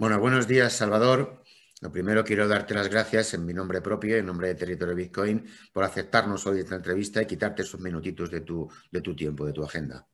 Bueno, 0.00 0.18
buenos 0.18 0.48
días, 0.48 0.72
Salvador. 0.72 1.44
Lo 1.82 1.92
primero 1.92 2.24
quiero 2.24 2.48
darte 2.48 2.72
las 2.72 2.88
gracias 2.88 3.34
en 3.34 3.44
mi 3.44 3.52
nombre 3.52 3.82
propio, 3.82 4.16
en 4.16 4.24
nombre 4.24 4.48
de 4.48 4.54
Territorio 4.54 4.94
Bitcoin, 4.94 5.44
por 5.74 5.84
aceptarnos 5.84 6.46
hoy 6.46 6.60
esta 6.60 6.76
entrevista 6.76 7.20
y 7.20 7.26
quitarte 7.26 7.60
esos 7.60 7.82
minutitos 7.82 8.30
de 8.30 8.40
tu, 8.40 8.66
de 8.90 9.02
tu 9.02 9.14
tiempo, 9.14 9.44
de 9.44 9.52
tu 9.52 9.62
agenda. 9.62 10.08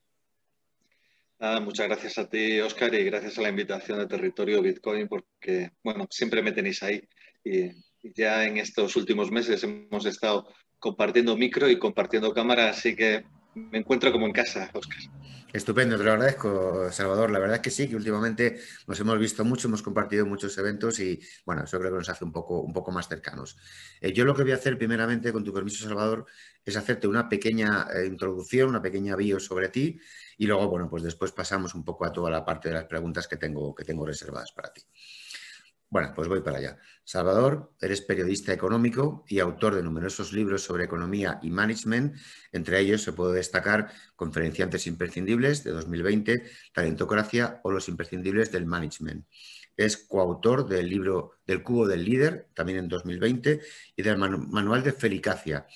muchas 1.62 1.86
gracias 1.86 2.18
a 2.18 2.28
ti, 2.28 2.58
Oscar, 2.58 2.92
y 2.94 3.04
gracias 3.04 3.38
a 3.38 3.42
la 3.42 3.48
invitación 3.48 4.00
de 4.00 4.08
Territorio 4.08 4.60
Bitcoin, 4.60 5.06
porque, 5.06 5.70
bueno, 5.84 6.08
siempre 6.10 6.42
me 6.42 6.50
tenéis 6.50 6.82
ahí. 6.82 7.08
Y 7.44 7.70
ya 8.02 8.44
en 8.44 8.56
estos 8.56 8.96
últimos 8.96 9.30
meses 9.30 9.62
hemos 9.62 10.04
estado 10.04 10.48
compartiendo 10.80 11.36
micro 11.36 11.70
y 11.70 11.78
compartiendo 11.78 12.34
cámara, 12.34 12.70
así 12.70 12.96
que 12.96 13.24
me 13.54 13.78
encuentro 13.78 14.10
como 14.10 14.26
en 14.26 14.32
casa, 14.32 14.68
Oscar. 14.74 14.98
Estupendo, 15.56 15.96
te 15.96 16.04
lo 16.04 16.12
agradezco, 16.12 16.92
Salvador. 16.92 17.30
La 17.30 17.38
verdad 17.38 17.56
es 17.56 17.62
que 17.62 17.70
sí, 17.70 17.88
que 17.88 17.96
últimamente 17.96 18.60
nos 18.86 19.00
hemos 19.00 19.18
visto 19.18 19.42
mucho, 19.42 19.68
hemos 19.68 19.80
compartido 19.80 20.26
muchos 20.26 20.58
eventos 20.58 21.00
y, 21.00 21.18
bueno, 21.46 21.64
eso 21.64 21.78
creo 21.78 21.92
que 21.92 21.96
nos 21.96 22.08
hace 22.10 22.26
un 22.26 22.32
poco, 22.32 22.60
un 22.60 22.74
poco 22.74 22.92
más 22.92 23.08
cercanos. 23.08 23.56
Eh, 24.02 24.12
yo 24.12 24.26
lo 24.26 24.34
que 24.34 24.42
voy 24.42 24.52
a 24.52 24.56
hacer 24.56 24.76
primeramente, 24.76 25.32
con 25.32 25.42
tu 25.44 25.54
permiso, 25.54 25.82
Salvador, 25.82 26.26
es 26.62 26.76
hacerte 26.76 27.08
una 27.08 27.26
pequeña 27.26 27.86
eh, 27.90 28.04
introducción, 28.04 28.68
una 28.68 28.82
pequeña 28.82 29.16
bio 29.16 29.40
sobre 29.40 29.70
ti 29.70 29.98
y 30.36 30.46
luego, 30.46 30.68
bueno, 30.68 30.90
pues 30.90 31.02
después 31.02 31.32
pasamos 31.32 31.74
un 31.74 31.86
poco 31.86 32.04
a 32.04 32.12
toda 32.12 32.30
la 32.30 32.44
parte 32.44 32.68
de 32.68 32.74
las 32.74 32.84
preguntas 32.84 33.26
que 33.26 33.38
tengo, 33.38 33.74
que 33.74 33.84
tengo 33.84 34.04
reservadas 34.04 34.52
para 34.52 34.70
ti. 34.70 34.82
Bueno, 35.88 36.12
pues 36.16 36.26
voy 36.26 36.40
para 36.40 36.58
allá. 36.58 36.78
Salvador, 37.04 37.72
eres 37.80 38.00
periodista 38.00 38.52
económico 38.52 39.24
y 39.28 39.38
autor 39.38 39.76
de 39.76 39.84
numerosos 39.84 40.32
libros 40.32 40.62
sobre 40.62 40.84
economía 40.84 41.38
y 41.42 41.50
management. 41.50 42.16
Entre 42.50 42.80
ellos 42.80 43.02
se 43.02 43.12
puede 43.12 43.36
destacar 43.36 43.92
Conferenciantes 44.16 44.88
imprescindibles 44.88 45.62
de 45.62 45.70
2020, 45.70 46.42
Talentocracia 46.72 47.60
o 47.62 47.70
Los 47.70 47.88
imprescindibles 47.88 48.50
del 48.50 48.66
management. 48.66 49.26
Es 49.76 49.96
coautor 49.96 50.68
del 50.68 50.88
libro 50.88 51.32
Del 51.46 51.62
cubo 51.62 51.86
del 51.86 52.04
líder, 52.04 52.48
también 52.54 52.78
en 52.78 52.88
2020, 52.88 53.60
y 53.94 54.02
del 54.02 54.18
manual 54.18 54.82
de 54.82 54.92
Felicacia. 54.92 55.66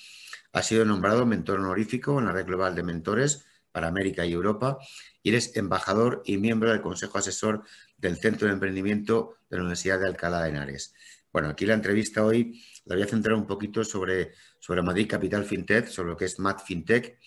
Ha 0.51 0.61
sido 0.61 0.83
nombrado 0.83 1.25
mentor 1.25 1.59
honorífico 1.59 2.19
en 2.19 2.25
la 2.25 2.33
Red 2.33 2.47
Global 2.47 2.75
de 2.75 2.83
Mentores 2.83 3.45
para 3.71 3.87
América 3.87 4.25
y 4.25 4.33
Europa 4.33 4.77
y 5.23 5.29
eres 5.29 5.55
embajador 5.55 6.21
y 6.25 6.37
miembro 6.37 6.69
del 6.71 6.81
Consejo 6.81 7.17
Asesor 7.17 7.63
del 8.01 8.17
Centro 8.17 8.47
de 8.47 8.53
Emprendimiento 8.53 9.37
de 9.49 9.57
la 9.57 9.63
Universidad 9.63 9.99
de 9.99 10.07
Alcalá 10.07 10.41
de 10.43 10.49
Henares. 10.49 10.93
Bueno, 11.31 11.49
aquí 11.49 11.65
la 11.65 11.75
entrevista 11.75 12.25
hoy 12.25 12.61
la 12.85 12.95
voy 12.95 13.03
a 13.03 13.07
centrar 13.07 13.35
un 13.35 13.47
poquito 13.47 13.83
sobre, 13.83 14.31
sobre 14.59 14.81
Madrid 14.81 15.07
Capital 15.07 15.45
FinTech, 15.45 15.87
sobre 15.87 16.09
lo 16.09 16.17
que 16.17 16.25
es 16.25 16.39
MAD 16.39 16.59
FinTech. 16.59 17.19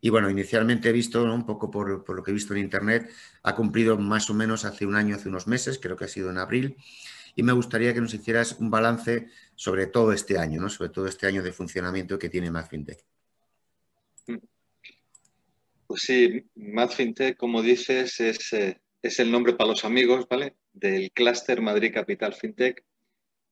Y 0.00 0.10
bueno, 0.10 0.30
inicialmente 0.30 0.90
he 0.90 0.92
visto, 0.92 1.24
un 1.24 1.44
poco 1.44 1.70
por, 1.70 2.04
por, 2.04 2.14
lo 2.14 2.22
que 2.22 2.30
he 2.30 2.34
visto 2.34 2.54
en 2.54 2.60
Internet, 2.60 3.10
ha 3.42 3.56
cumplido 3.56 3.98
más 3.98 4.30
o 4.30 4.34
menos 4.34 4.64
hace 4.64 4.86
un 4.86 4.94
año, 4.94 5.16
hace 5.16 5.28
unos 5.28 5.48
meses, 5.48 5.80
creo 5.82 5.96
que 5.96 6.04
ha 6.04 6.08
sido 6.08 6.30
en 6.30 6.38
abril. 6.38 6.76
Y 7.34 7.42
me 7.42 7.52
gustaría 7.52 7.92
que 7.94 8.00
nos 8.00 8.14
hicieras 8.14 8.56
un 8.60 8.70
balance 8.70 9.28
sobre 9.56 9.86
todo 9.86 10.12
este 10.12 10.38
año, 10.38 10.60
¿no? 10.60 10.68
sobre 10.68 10.90
todo 10.90 11.08
este 11.08 11.26
año 11.26 11.42
de 11.42 11.52
funcionamiento 11.52 12.18
que 12.18 12.28
tiene 12.28 12.50
MAD 12.50 12.66
FinTech. 12.68 13.04
Pues 15.88 16.02
sí, 16.02 16.44
Mad 16.54 16.90
FinTech, 16.90 17.38
como 17.38 17.62
dices, 17.62 18.20
es, 18.20 18.52
eh, 18.52 18.78
es 19.02 19.20
el 19.20 19.30
nombre 19.30 19.54
para 19.54 19.70
los 19.70 19.84
amigos, 19.84 20.26
¿vale? 20.28 20.56
Del 20.72 21.10
clúster 21.12 21.60
Madrid 21.60 21.92
Capital 21.92 22.34
FinTech, 22.34 22.84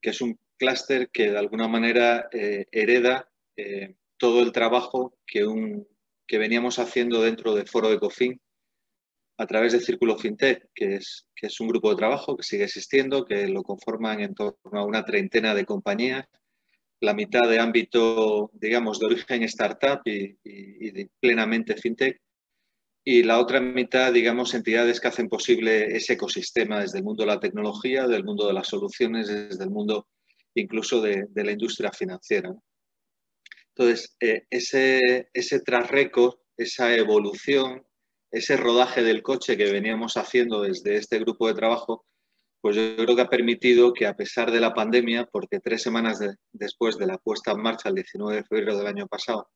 que 0.01 0.11
es 0.11 0.21
un 0.21 0.39
clúster 0.57 1.11
que 1.11 1.31
de 1.31 1.39
alguna 1.39 1.69
manera 1.69 2.29
eh, 2.33 2.67
hereda 2.73 3.31
eh, 3.57 3.95
todo 4.17 4.43
el 4.43 4.53
trabajo 4.53 5.17
que, 5.27 5.45
veníamos 6.39 6.79
haciendo 6.79 7.23
dentro 7.23 7.55
del 7.55 7.69
Foro 7.69 7.93
Ecofin 7.93 8.41
a 9.39 9.47
través 9.47 9.73
de 9.73 9.81
Círculo 9.81 10.17
FinTech, 10.17 10.69
que 10.75 10.97
es, 10.97 11.27
un 11.61 11.69
grupo 11.69 11.91
de 11.91 11.97
trabajo 11.97 12.37
que 12.37 12.43
sigue 12.43 12.65
existiendo, 12.65 13.25
que 13.25 13.47
lo 13.49 13.63
conforman 13.63 14.21
en 14.21 14.35
torno 14.35 14.57
a 14.73 14.85
una 14.85 15.05
treintena 15.05 15.55
de 15.55 15.65
compañías 15.65 16.27
la 17.01 17.15
mitad 17.15 17.49
de 17.49 17.59
ámbito, 17.59 18.51
digamos, 18.55 18.99
de 18.99 19.07
origen 19.07 19.43
startup 19.43 20.01
y, 20.05 20.39
y, 20.45 21.05
plenamente 21.21 21.77
fintech, 21.77 22.21
y 23.09 23.23
la 23.23 23.39
otra 23.39 23.61
mitad, 23.61 24.13
digamos, 24.13 24.53
entidades 24.53 24.99
que 24.99 25.07
hacen 25.07 25.29
posible 25.29 25.97
ese 25.97 26.15
ecosistema 26.15 26.81
desde 26.81 26.99
el 26.99 27.05
mundo 27.05 27.23
de 27.23 27.29
la 27.29 27.39
tecnología, 27.39 28.09
del 28.09 28.25
mundo 28.25 28.49
de 28.49 28.53
las 28.53 28.67
soluciones, 28.67 29.29
desde 29.29 29.63
el 29.63 29.71
mundo 29.71 30.09
incluso 30.57 31.01
de, 31.01 31.29
la 31.33 31.53
industria 31.53 31.93
financiera. 31.93 32.53
Entonces, 33.69 34.17
eh, 34.19 34.43
ese, 34.51 35.29
ese 35.33 35.61
tras 35.61 35.89
esa 36.57 36.97
evolución, 36.97 37.87
ese 38.33 38.57
rodaje 38.57 39.05
del 39.05 39.23
coche 39.23 39.57
que 39.57 39.71
veníamos 39.71 40.17
haciendo 40.17 40.63
desde 40.63 40.97
este 40.97 41.21
grupo 41.21 41.47
de 41.47 41.55
trabajo, 41.55 42.05
pues 42.61 42.75
yo 42.75 42.97
creo 42.97 43.15
que 43.15 43.23
ha 43.23 43.31
permitido 43.31 43.93
que 43.93 44.09
a 44.09 44.17
pesar 44.17 44.51
de 44.51 44.59
la 44.59 44.75
pandemia, 44.75 45.29
porque 45.31 45.61
tres 45.61 45.81
semanas 45.81 46.19
después 46.51 46.99
de 46.99 47.07
la 47.07 47.19
puesta 47.19 47.53
en 47.53 47.63
marcha, 47.63 47.89
el 47.89 47.95
19 47.95 48.35
de 48.35 48.45
febrero 48.45 48.77
del 48.77 48.89
año 48.89 49.07
pasado, 49.07 49.49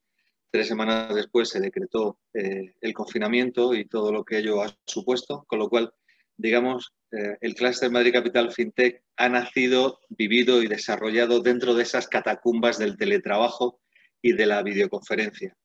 Tres 0.50 0.66
semanas 0.66 1.14
después 1.14 1.48
se 1.48 1.60
decretó 1.60 2.18
eh, 2.34 2.74
el 2.80 2.92
confinamiento 2.92 3.74
y 3.74 3.84
todo 3.86 4.12
lo 4.12 4.24
que 4.24 4.38
ello 4.38 4.62
ha 4.62 4.76
supuesto, 4.84 5.44
con 5.46 5.60
lo 5.60 5.68
cual, 5.68 5.92
digamos, 6.36 6.92
eh, 7.12 7.36
el 7.40 7.54
clúster 7.54 7.90
Madrid 7.90 8.12
Capital 8.12 8.50
FinTech 8.50 9.02
ha 9.16 9.28
nacido, 9.28 10.00
vivido 10.08 10.62
y 10.62 10.66
desarrollado 10.66 11.40
dentro 11.40 11.74
de 11.74 11.84
esas 11.84 12.08
catacumbas 12.08 12.78
del 12.78 12.96
teletrabajo 12.96 13.80
y 14.20 14.32
de 14.32 14.46
la 14.46 14.62
videoconferencia. 14.62 15.56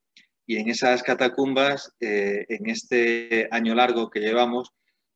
Y 0.45 0.57
en 0.57 0.69
esas 0.69 1.01
catacumbas, 1.01 1.91
eh, 2.00 2.45
en 2.50 2.69
este 2.69 3.47
año 3.50 3.74
largo 3.74 4.12
que 4.12 4.19
llevamos, 4.19 4.69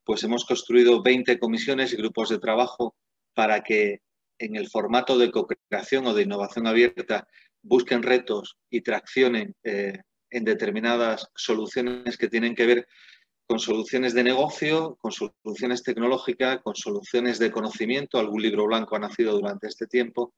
pues 0.04 0.24
hemos 0.24 0.46
construido 0.46 1.04
20 1.04 1.38
comisiones 1.38 1.94
y 1.94 1.98
grupos 1.98 2.30
de 2.30 2.40
trabajo 2.40 2.96
para 3.36 3.62
que 3.62 4.02
en 4.40 4.56
el 4.56 4.68
formato 4.68 5.20
de 5.20 5.30
co-creación 5.30 6.08
o 6.08 6.16
de 6.16 6.24
innovación 6.24 6.66
abierta 6.66 7.28
busquen 7.62 8.04
retos 8.04 8.58
y 8.70 8.82
traccionen 8.82 9.56
eh, 9.64 10.00
en 10.30 10.44
determinadas 10.44 11.28
soluciones 11.36 12.18
que 12.18 12.28
tienen 12.28 12.56
que 12.56 12.66
ver 12.66 12.88
con 13.48 13.60
soluciones 13.60 14.14
de 14.14 14.24
negocio, 14.24 14.98
con 15.02 15.12
soluciones 15.12 15.82
tecnológicas, 15.82 16.60
con 16.62 16.76
soluciones 16.76 17.40
de 17.40 17.52
conocimiento. 17.52 18.20
Algún 18.20 18.44
libro 18.44 18.68
blanco 18.68 18.96
ha 18.96 19.00
nacido 19.00 19.34
durante 19.34 19.68
este 19.68 19.88
tiempo. 19.88 20.36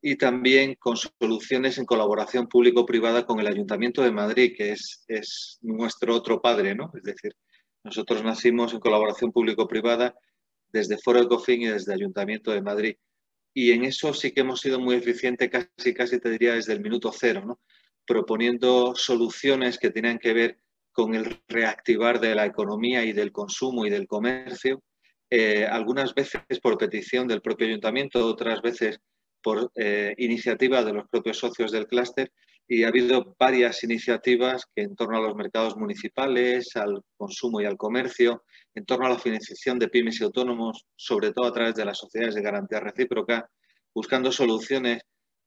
Y 0.00 0.16
también 0.16 0.76
con 0.78 0.96
soluciones 0.96 1.78
en 1.78 1.86
colaboración 1.86 2.46
público-privada 2.46 3.24
con 3.26 3.40
el 3.40 3.46
Ayuntamiento 3.48 4.02
de 4.02 4.12
Madrid, 4.12 4.52
que 4.56 4.70
es, 4.70 5.02
es 5.08 5.58
nuestro 5.62 6.14
otro 6.14 6.40
padre, 6.40 6.74
¿no? 6.74 6.92
Es 6.94 7.02
decir, 7.02 7.34
nosotros 7.82 8.22
nacimos 8.22 8.72
en 8.72 8.80
colaboración 8.80 9.32
público-privada 9.32 10.14
desde 10.68 10.98
Foro 10.98 11.22
Ecofin 11.22 11.62
y 11.62 11.66
desde 11.66 11.94
Ayuntamiento 11.94 12.52
de 12.52 12.62
Madrid 12.62 12.96
y 13.54 13.70
en 13.70 13.84
eso 13.84 14.12
sí 14.12 14.32
que 14.32 14.40
hemos 14.40 14.60
sido 14.60 14.80
muy 14.80 14.96
eficientes, 14.96 15.48
casi, 15.48 15.94
casi 15.94 16.18
te 16.18 16.28
diría 16.28 16.54
desde 16.54 16.72
el 16.72 16.80
minuto 16.80 17.12
cero, 17.16 17.44
¿no? 17.46 17.60
proponiendo 18.04 18.94
soluciones 18.94 19.78
que 19.78 19.90
tenían 19.90 20.18
que 20.18 20.34
ver 20.34 20.58
con 20.92 21.14
el 21.14 21.40
reactivar 21.48 22.20
de 22.20 22.34
la 22.34 22.44
economía 22.44 23.04
y 23.04 23.12
del 23.12 23.32
consumo 23.32 23.86
y 23.86 23.90
del 23.90 24.06
comercio, 24.06 24.82
eh, 25.30 25.64
algunas 25.64 26.14
veces 26.14 26.42
por 26.62 26.76
petición 26.76 27.26
del 27.26 27.40
propio 27.40 27.66
ayuntamiento, 27.66 28.26
otras 28.26 28.60
veces 28.60 29.00
por 29.42 29.70
eh, 29.74 30.14
iniciativa 30.18 30.84
de 30.84 30.92
los 30.92 31.08
propios 31.08 31.38
socios 31.38 31.72
del 31.72 31.86
clúster 31.86 32.32
y 32.66 32.84
ha 32.84 32.88
habido 32.88 33.36
varias 33.38 33.84
iniciativas 33.84 34.64
que 34.74 34.82
en 34.82 34.96
torno 34.96 35.18
a 35.18 35.20
los 35.20 35.34
mercados 35.34 35.76
municipales, 35.76 36.74
al 36.76 37.02
consumo 37.16 37.60
y 37.60 37.66
al 37.66 37.76
comercio, 37.76 38.42
en 38.74 38.84
torno 38.84 39.06
a 39.06 39.10
la 39.10 39.18
financiación 39.18 39.78
de 39.78 39.88
pymes 39.88 40.20
y 40.20 40.24
autónomos, 40.24 40.86
sobre 40.96 41.32
todo 41.32 41.46
a 41.46 41.52
través 41.52 41.74
de 41.74 41.84
las 41.84 41.98
sociedades 41.98 42.34
de 42.34 42.42
garantía 42.42 42.80
recíproca, 42.80 43.50
buscando 43.94 44.32
soluciones 44.32 45.02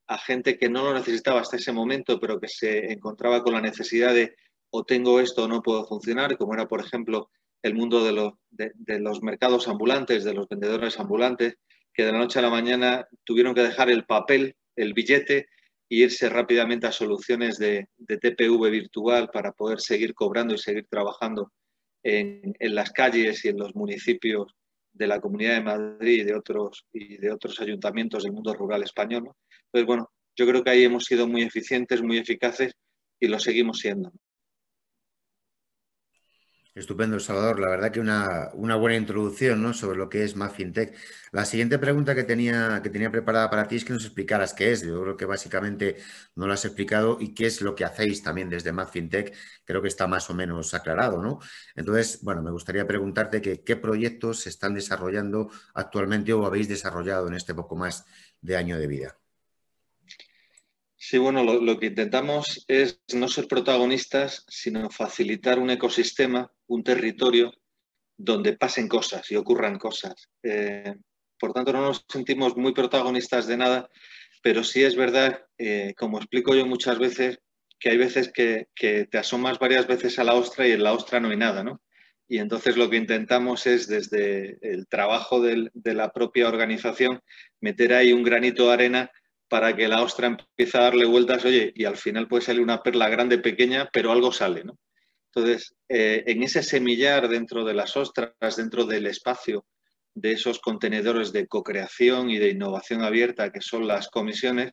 a 0.07 0.17
gente 0.17 0.57
que 0.57 0.69
no 0.69 0.83
lo 0.83 0.93
necesitaba 0.93 1.41
hasta 1.41 1.57
ese 1.57 1.73
momento, 1.73 2.19
pero 2.19 2.39
que 2.39 2.47
se 2.47 2.91
encontraba 2.91 3.43
con 3.43 3.53
la 3.53 3.61
necesidad 3.61 4.13
de 4.13 4.35
o 4.69 4.83
tengo 4.83 5.19
esto 5.19 5.45
o 5.45 5.47
no 5.47 5.61
puedo 5.61 5.85
funcionar, 5.85 6.37
como 6.37 6.53
era, 6.53 6.67
por 6.67 6.81
ejemplo, 6.81 7.29
el 7.63 7.73
mundo 7.73 8.03
de 8.03 8.11
los, 8.11 8.33
de 8.49 8.99
los 8.99 9.21
mercados 9.23 9.67
ambulantes, 9.67 10.23
de 10.23 10.33
los 10.33 10.47
vendedores 10.47 10.99
ambulantes, 10.99 11.57
que 11.93 12.05
de 12.05 12.11
la 12.11 12.19
noche 12.19 12.39
a 12.39 12.43
la 12.43 12.49
mañana 12.49 13.07
tuvieron 13.23 13.55
que 13.55 13.63
dejar 13.63 13.89
el 13.89 14.05
papel, 14.05 14.55
el 14.75 14.93
billete 14.93 15.47
irse 15.89 16.29
rápidamente 16.29 16.87
a 16.87 16.91
soluciones 16.91 17.57
de, 17.57 17.87
TPV 18.05 18.69
virtual 18.69 19.29
para 19.31 19.51
poder 19.51 19.79
seguir 19.79 20.13
cobrando 20.13 20.53
y 20.53 20.57
seguir 20.57 20.85
trabajando 20.89 21.51
en, 22.03 22.55
las 22.59 22.91
calles 22.91 23.43
y 23.45 23.49
en 23.49 23.57
los 23.57 23.75
municipios 23.75 24.53
de 24.91 25.07
la 25.07 25.19
Comunidad 25.19 25.55
de 25.55 25.61
Madrid 25.61 26.21
y 26.21 26.23
de 26.23 26.35
otros, 26.35 26.85
y 26.91 27.17
de 27.17 27.31
otros 27.31 27.59
ayuntamientos 27.61 28.23
del 28.23 28.33
mundo 28.33 28.53
rural 28.53 28.83
español. 28.83 29.29
Entonces, 29.65 29.85
bueno, 29.85 30.11
yo 30.35 30.47
creo 30.47 30.63
que 30.63 30.69
ahí 30.71 30.83
hemos 30.83 31.05
sido 31.05 31.27
muy 31.27 31.43
eficientes, 31.43 32.01
muy 32.01 32.17
eficaces 32.17 32.73
y 33.19 33.27
lo 33.27 33.39
seguimos 33.39 33.79
siendo. 33.79 34.11
Estupendo, 36.77 37.19
Salvador. 37.19 37.59
La 37.59 37.69
verdad 37.69 37.91
que 37.91 37.99
una, 37.99 38.51
buena 38.53 38.95
introducción 38.95 39.63
¿no? 39.63 39.73
sobre 39.73 39.97
lo 39.97 40.09
que 40.09 40.23
es 40.23 40.35
Math 40.35 40.53
FinTech. 40.57 40.95
La 41.31 41.43
siguiente 41.43 41.79
pregunta 41.79 42.13
que 42.13 42.23
tenía, 42.23 42.81
que 42.83 42.91
tenía 42.91 43.09
preparada 43.11 43.49
para 43.49 43.67
ti 43.67 43.77
es 43.77 43.83
que 43.85 43.93
nos 43.93 44.05
explicaras 44.05 44.53
qué 44.53 44.71
es. 44.71 44.83
Yo 44.83 45.01
creo 45.01 45.17
que 45.17 45.25
básicamente 45.25 45.97
no 46.35 46.45
lo 46.45 46.53
has 46.53 46.65
explicado 46.65 47.17
y 47.19 47.33
qué 47.33 47.47
es 47.47 47.61
lo 47.61 47.73
que 47.73 47.83
hacéis 47.83 48.21
también 48.21 48.47
desde 48.49 48.71
Math 48.71 48.91
FinTech. 48.91 49.35
Creo 49.65 49.81
que 49.81 49.87
está 49.87 50.05
más 50.05 50.29
o 50.29 50.35
menos 50.35 50.75
aclarado, 50.75 51.19
¿no? 51.19 51.39
Entonces, 51.75 52.19
bueno, 52.21 52.43
me 52.43 52.51
gustaría 52.51 52.85
preguntarte 52.85 53.41
qué 53.41 53.75
proyectos 53.75 54.41
se 54.41 54.49
están 54.49 54.75
desarrollando 54.75 55.49
actualmente 55.73 56.31
o 56.33 56.45
habéis 56.45 56.67
desarrollado 56.69 57.27
en 57.27 57.33
este 57.33 57.55
poco 57.55 57.75
más 57.75 58.05
de 58.41 58.55
año 58.55 58.77
de 58.77 58.87
vida. 58.87 59.17
Sí, 60.99 61.19
bueno, 61.19 61.43
lo, 61.43 61.79
que 61.79 61.87
intentamos 61.87 62.65
es 62.67 63.01
no 63.13 63.27
ser 63.27 63.47
protagonistas, 63.47 64.43
sino 64.47 64.89
facilitar 64.89 65.59
un 65.59 65.69
ecosistema, 65.69 66.51
un 66.65 66.83
territorio 66.83 67.53
donde 68.17 68.57
pasen 68.57 68.87
cosas 68.87 69.29
y 69.31 69.35
ocurran 69.35 69.77
cosas. 69.77 70.27
Eh, 70.41 70.95
por 71.39 71.53
tanto, 71.53 71.71
no 71.71 71.81
nos 71.81 72.03
sentimos 72.09 72.57
muy 72.57 72.73
protagonistas 72.73 73.45
de 73.45 73.57
nada, 73.57 73.89
pero 74.41 74.63
sí 74.63 74.83
es 74.83 74.95
verdad, 74.95 75.45
eh, 75.59 75.93
como 75.95 76.17
explico 76.17 76.55
yo 76.55 76.65
muchas 76.65 76.97
veces, 76.97 77.39
que 77.79 77.91
hay 77.91 77.97
veces 77.97 78.31
que, 78.33 78.67
te 78.75 79.17
asomas 79.19 79.59
varias 79.59 79.85
veces 79.85 80.17
a 80.17 80.23
la 80.23 80.33
ostra 80.33 80.67
y 80.67 80.71
en 80.71 80.83
la 80.83 80.93
ostra 80.93 81.19
no 81.19 81.29
hay 81.29 81.37
nada, 81.37 81.63
¿no? 81.63 81.79
Y 82.27 82.39
entonces 82.39 82.75
lo 82.75 82.89
que 82.89 82.97
intentamos 82.97 83.67
es 83.67 83.87
desde 83.87 84.57
el 84.61 84.87
trabajo 84.87 85.41
de 85.41 85.93
la 85.93 86.11
propia 86.11 86.47
organización 86.47 87.21
meter 87.61 87.93
ahí 87.93 88.13
un 88.13 88.23
granito 88.23 88.67
de 88.67 88.73
arena 88.73 89.11
para 89.49 89.75
que 89.75 89.87
la 89.87 90.01
ostra 90.01 90.27
empiece 90.27 90.77
a 90.77 90.81
darle 90.81 91.05
vueltas, 91.05 91.45
oye, 91.45 91.71
y 91.75 91.85
al 91.85 91.97
final 91.97 92.27
puede 92.27 92.43
salir 92.43 92.61
una 92.61 92.83
perla 92.83 93.09
grande, 93.09 93.37
pequeña, 93.37 93.89
pero 93.91 94.11
algo 94.11 94.31
sale, 94.31 94.63
¿no? 94.63 94.77
Entonces, 95.33 95.75
eh, 95.87 96.23
en 96.27 96.43
ese 96.43 96.63
semillar 96.63 97.27
dentro 97.29 97.63
de 97.63 97.73
las 97.73 97.95
ostras, 97.95 98.55
dentro 98.55 98.85
del 98.85 99.05
espacio 99.05 99.65
de 100.15 100.31
esos 100.31 100.59
contenedores 100.59 101.31
de 101.31 101.47
co-creación 101.47 102.29
y 102.29 102.39
de 102.39 102.49
innovación 102.49 103.03
abierta 103.03 103.51
que 103.51 103.61
son 103.61 103.87
las 103.87 104.09
comisiones, 104.09 104.71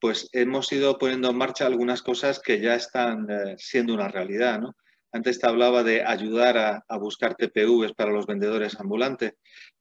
pues 0.00 0.28
hemos 0.32 0.70
ido 0.72 0.98
poniendo 0.98 1.30
en 1.30 1.36
marcha 1.36 1.66
algunas 1.66 2.02
cosas 2.02 2.40
que 2.40 2.60
ya 2.60 2.74
están 2.74 3.28
eh, 3.28 3.54
siendo 3.58 3.94
una 3.94 4.08
realidad, 4.08 4.60
¿no? 4.60 4.76
Antes 5.12 5.38
te 5.38 5.46
hablaba 5.46 5.82
de 5.82 6.02
ayudar 6.04 6.84
a, 6.88 6.98
buscar 6.98 7.34
TPVs 7.34 7.92
para 7.92 8.12
los 8.12 8.26
vendedores 8.26 8.80
ambulantes 8.80 9.34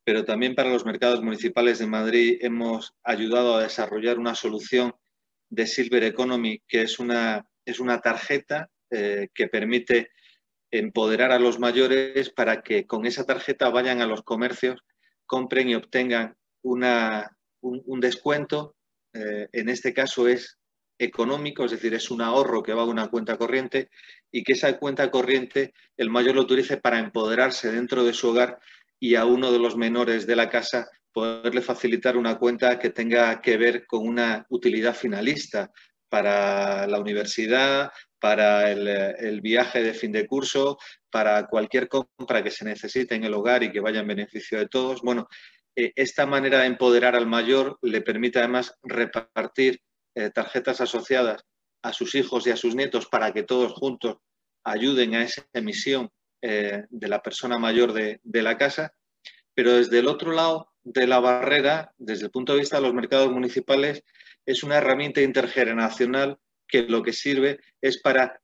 pero 0.04 0.25
también 0.25 0.56
para 0.56 0.72
los 0.72 0.86
mercados 0.86 1.22
municipales 1.22 1.80
de 1.80 1.88
Madrid 1.88 2.38
hemos 2.42 2.94
ayudado 3.04 3.56
a 3.56 3.63
desarrollar 3.63 4.18
una 4.18 4.36
solución 4.36 4.95
de 5.50 5.68
Silver 5.68 6.04
Economy, 6.04 6.62
que 6.68 6.81
es 6.81 7.00
una, 7.00 7.45
es 7.66 7.80
una 7.80 8.00
tarjeta 8.00 8.69
eh, 8.89 9.28
que 9.33 9.48
permite 9.48 10.10
empoderar 10.72 11.31
a 11.31 11.39
los 11.39 11.60
mayores 11.60 12.30
para 12.30 12.62
que 12.62 12.88
con 12.88 13.06
esa 13.06 13.25
tarjeta 13.25 13.69
vayan 13.69 14.01
a 14.01 14.07
los 14.07 14.24
comercios, 14.24 14.81
compren 15.25 15.69
y 15.69 15.75
obtengan 15.75 16.36
una, 16.63 17.38
un, 17.60 18.00
descuento. 18.00 18.75
Eh, 19.13 19.50
en 19.51 19.69
este 19.69 19.94
caso 19.94 20.27
es 20.27 20.57
económico, 21.03 21.65
es 21.65 21.71
decir, 21.71 21.94
es 21.94 22.12
un 22.12 22.21
ahorro 22.21 22.62
que 22.62 22.74
va 22.74 22.83
a 22.83 22.86
una 22.86 23.07
cuenta 23.07 23.38
corriente 23.38 23.89
y 24.31 24.44
que 24.44 24.53
esa 24.53 24.77
cuenta 24.77 25.09
corriente 25.09 25.74
el 25.98 26.09
mayor 26.09 26.36
lo 26.36 26.42
utilice 26.42 26.77
para 26.77 27.00
empoderarse 27.00 27.71
dentro 27.71 28.03
de 28.03 28.13
su 28.13 28.30
hogar 28.30 28.59
y 29.00 29.15
a 29.15 29.25
uno 29.25 29.51
de 29.51 29.59
los 29.59 29.75
menores 29.75 30.27
de 30.27 30.36
la 30.36 30.50
casa 30.50 30.88
poderle 31.12 31.62
facilitar 31.62 32.15
una 32.15 32.38
cuenta 32.38 32.77
que 32.77 32.92
tenga 32.92 33.42
que 33.42 33.57
ver 33.57 33.86
con 33.86 34.07
una 34.07 34.45
utilidad 34.50 34.95
finalista 34.95 35.71
para 36.07 36.88
la 36.88 37.00
universidad, 37.00 37.92
para 38.19 38.71
el, 38.71 39.42
viaje 39.42 39.81
de 39.81 39.94
fin 39.94 40.12
de 40.12 40.27
curso, 40.27 40.77
para 41.09 41.48
cualquier 41.48 41.88
compra 41.88 42.44
que 42.44 42.51
se 42.51 42.65
necesite 42.65 43.15
en 43.15 43.24
el 43.24 43.33
hogar 43.33 43.63
y 43.63 43.71
que 43.71 43.80
vaya 43.80 44.01
en 44.01 44.07
beneficio 44.07 44.59
de 44.59 44.68
todos. 44.68 45.01
Bueno, 45.01 45.27
eh, 45.75 45.92
esta 45.95 46.25
manera 46.25 46.59
de 46.59 46.68
empoderar 46.68 47.15
al 47.15 47.27
mayor 47.27 47.80
le 47.81 48.01
permite 48.01 48.39
además 48.39 48.77
repartir 48.83 49.81
eh, 50.16 50.30
tarjetas 50.30 50.81
asociadas 50.81 51.44
a 51.84 51.94
sus 51.94 52.16
hijos 52.16 52.46
y 52.46 52.52
a 52.52 52.58
sus 52.58 52.75
nietos 52.75 53.08
para 53.08 53.31
que 53.31 53.44
todos 53.44 53.74
juntos 53.74 54.18
ayuden 54.63 55.16
a 55.16 55.24
esa 55.24 55.46
emisión 55.54 56.10
eh, 56.42 56.84
de 56.90 57.08
la 57.08 57.22
persona 57.22 57.58
mayor 57.58 57.94
de, 57.94 58.19
la 58.24 58.58
casa, 58.58 58.94
pero 59.54 59.74
desde 59.74 60.00
el 60.00 60.08
otro 60.08 60.31
lado 60.31 60.72
de 60.84 61.08
la 61.08 61.19
barrera, 61.19 61.94
desde 61.98 62.25
el 62.25 62.31
punto 62.31 62.54
de 62.54 62.60
vista 62.60 62.78
de 62.78 62.84
los 62.84 62.94
mercados 62.94 63.31
municipales, 63.31 64.04
es 64.46 64.63
una 64.63 64.78
herramienta 64.78 65.22
intergeneracional 65.22 66.40
que 66.68 66.84
lo 66.84 67.04
que 67.04 67.13
sirve 67.13 67.60
es 67.80 68.02
para 68.02 68.40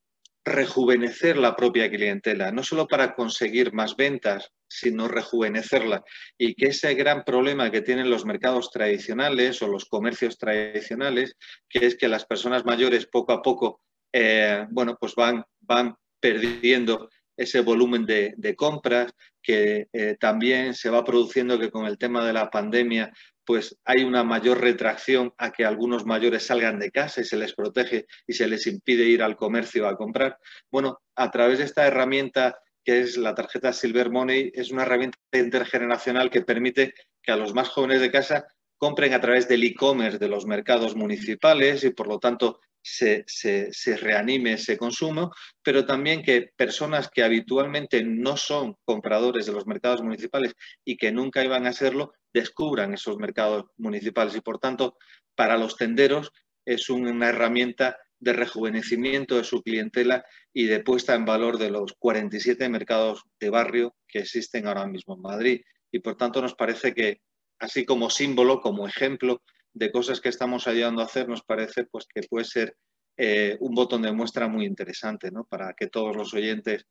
rejuvenecer 0.47 1.37
la 1.37 1.55
propia 1.55 1.89
clientela, 1.89 2.51
no 2.51 2.63
solo 2.63 2.87
para 2.87 3.13
conseguir 3.13 3.73
más 3.73 3.95
ventas, 3.95 4.51
sino 4.67 5.07
rejuvenecerla. 5.07 6.03
Y 6.37 6.55
que 6.55 6.67
ese 6.67 6.93
gran 6.95 7.23
problema 7.23 7.69
que 7.71 7.81
tienen 7.81 8.09
los 8.09 8.25
mercados 8.25 8.71
tradicionales 8.71 9.61
o 9.61 9.67
los 9.67 9.85
comercios 9.85 10.37
tradicionales, 10.37 11.35
que 11.69 11.85
es 11.85 11.95
que 11.95 12.07
las 12.07 12.25
personas 12.25 12.65
mayores 12.65 13.05
poco 13.05 13.33
a 13.33 13.41
poco, 13.41 13.81
eh, 14.11 14.65
bueno, 14.71 14.97
pues 14.99 15.15
van, 15.15 15.43
van 15.61 15.95
perdiendo 16.19 17.09
ese 17.37 17.61
volumen 17.61 18.05
de, 18.05 18.55
compras 18.55 19.13
que 19.41 19.87
eh, 19.93 20.17
también 20.19 20.73
se 20.73 20.89
va 20.89 21.03
produciendo 21.05 21.59
que 21.59 21.69
con 21.69 21.85
el 21.85 21.97
tema 21.97 22.25
de 22.25 22.33
la 22.33 22.49
pandemia 22.49 23.13
pues 23.47 23.77
hay 23.85 24.03
una 24.03 24.25
mayor 24.25 24.59
retracción 24.59 25.33
a 25.37 25.53
que 25.53 25.63
algunos 25.63 26.05
mayores 26.05 26.45
salgan 26.45 26.79
de 26.79 26.91
casa 26.91 27.21
y 27.21 27.23
se 27.23 27.37
les 27.37 27.53
protege 27.53 28.05
y 28.27 28.33
se 28.33 28.45
les 28.45 28.67
impide 28.67 29.05
ir 29.05 29.23
al 29.23 29.37
comercio 29.37 29.87
a 29.87 29.95
comprar. 29.95 30.37
Bueno, 30.69 30.99
a 31.15 31.31
través 31.31 31.59
de 31.59 31.63
esta 31.63 31.87
herramienta 31.87 32.59
que 32.83 32.99
es 32.99 33.15
la 33.15 33.33
tarjeta 33.33 33.71
Silver 33.71 34.11
Money, 34.11 34.51
es 34.53 34.71
una 34.71 34.81
herramienta 34.81 35.17
intergeneracional 35.31 36.29
que 36.29 36.41
permite 36.41 36.93
que 37.23 37.31
a 37.31 37.37
los 37.37 37.53
más 37.53 37.69
jóvenes 37.69 38.01
de 38.01 38.11
casa 38.11 38.47
compren 38.77 39.13
a 39.13 39.21
través 39.21 39.47
del 39.47 39.63
e-commerce 39.63 40.17
de 40.17 40.27
los 40.27 40.45
mercados 40.45 40.97
municipales 40.97 41.85
y 41.85 41.91
por 41.91 42.07
lo 42.07 42.19
tanto 42.19 42.59
se, 42.81 43.97
reanime 44.01 44.53
ese 44.53 44.77
consumo, 44.77 45.31
pero 45.61 45.85
también 45.85 46.21
que 46.21 46.49
personas 46.55 47.09
que 47.09 47.23
habitualmente 47.23 48.03
no 48.03 48.37
son 48.37 48.75
compradores 48.85 49.45
de 49.45 49.51
los 49.53 49.67
mercados 49.67 50.01
municipales 50.01 50.53
y 50.85 50.97
que 50.97 51.11
nunca 51.11 51.43
iban 51.43 51.65
a 51.65 51.73
serlo, 51.73 52.13
descubran 52.37 52.93
esos 52.93 53.17
mercados 53.17 53.65
municipales. 53.77 54.35
Y 54.35 54.41
por 54.41 54.59
tanto, 54.59 54.97
para 55.35 55.57
los 55.57 55.75
tenderos 55.75 56.31
es 56.65 56.89
una 56.89 57.29
herramienta 57.29 57.97
de 58.19 58.33
rejuvenecimiento 58.33 59.37
de 59.37 59.43
su 59.43 59.61
clientela 59.61 60.25
y 60.53 60.65
de 60.65 60.79
puesta 60.79 61.13
en 61.15 61.25
valor 61.25 61.57
de 61.57 61.69
los 61.69 61.93
47 61.99 62.67
mercados 62.69 63.23
de 63.39 63.49
barrio 63.49 63.95
que 64.07 64.19
existen 64.19 64.67
ahora 64.67 64.87
mismo 64.87 65.15
en 65.15 65.21
Madrid. 65.21 65.61
Y 65.91 65.99
por 65.99 66.17
tanto 66.17 66.41
nos 66.41 66.55
parece 66.55 66.93
que, 66.93 67.21
así 67.59 67.85
como 67.85 68.09
símbolo, 68.09 68.61
como 68.61 68.87
ejemplo 68.87 69.41
de 69.73 69.91
cosas 69.91 70.19
que 70.19 70.29
estamos 70.29 70.67
ayudando 70.67 71.01
a 71.01 71.05
hacer, 71.05 71.29
nos 71.29 71.43
parece 71.43 71.85
pues, 71.85 72.07
que 72.07 72.21
puede 72.23 72.45
ser 72.45 72.75
eh, 73.17 73.57
un 73.59 73.73
botón 73.75 74.01
de 74.01 74.11
muestra 74.11 74.47
muy 74.47 74.65
interesante 74.65 75.31
¿no? 75.31 75.45
para 75.45 75.73
que 75.73 75.87
todos 75.87 76.15
los 76.15 76.33
oyentes 76.33 76.85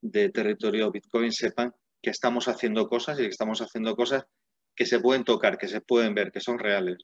de 0.00 0.30
territorio 0.30 0.90
Bitcoin 0.90 1.32
sepan 1.32 1.72
que 2.02 2.10
estamos 2.10 2.48
haciendo 2.48 2.88
cosas 2.88 3.18
y 3.18 3.22
que 3.22 3.28
estamos 3.28 3.60
haciendo 3.60 3.94
cosas 3.94 4.24
que 4.74 4.86
se 4.86 5.00
pueden 5.00 5.24
tocar, 5.24 5.58
que 5.58 5.68
se 5.68 5.80
pueden 5.80 6.14
ver, 6.14 6.32
que 6.32 6.40
son 6.40 6.58
reales. 6.58 6.98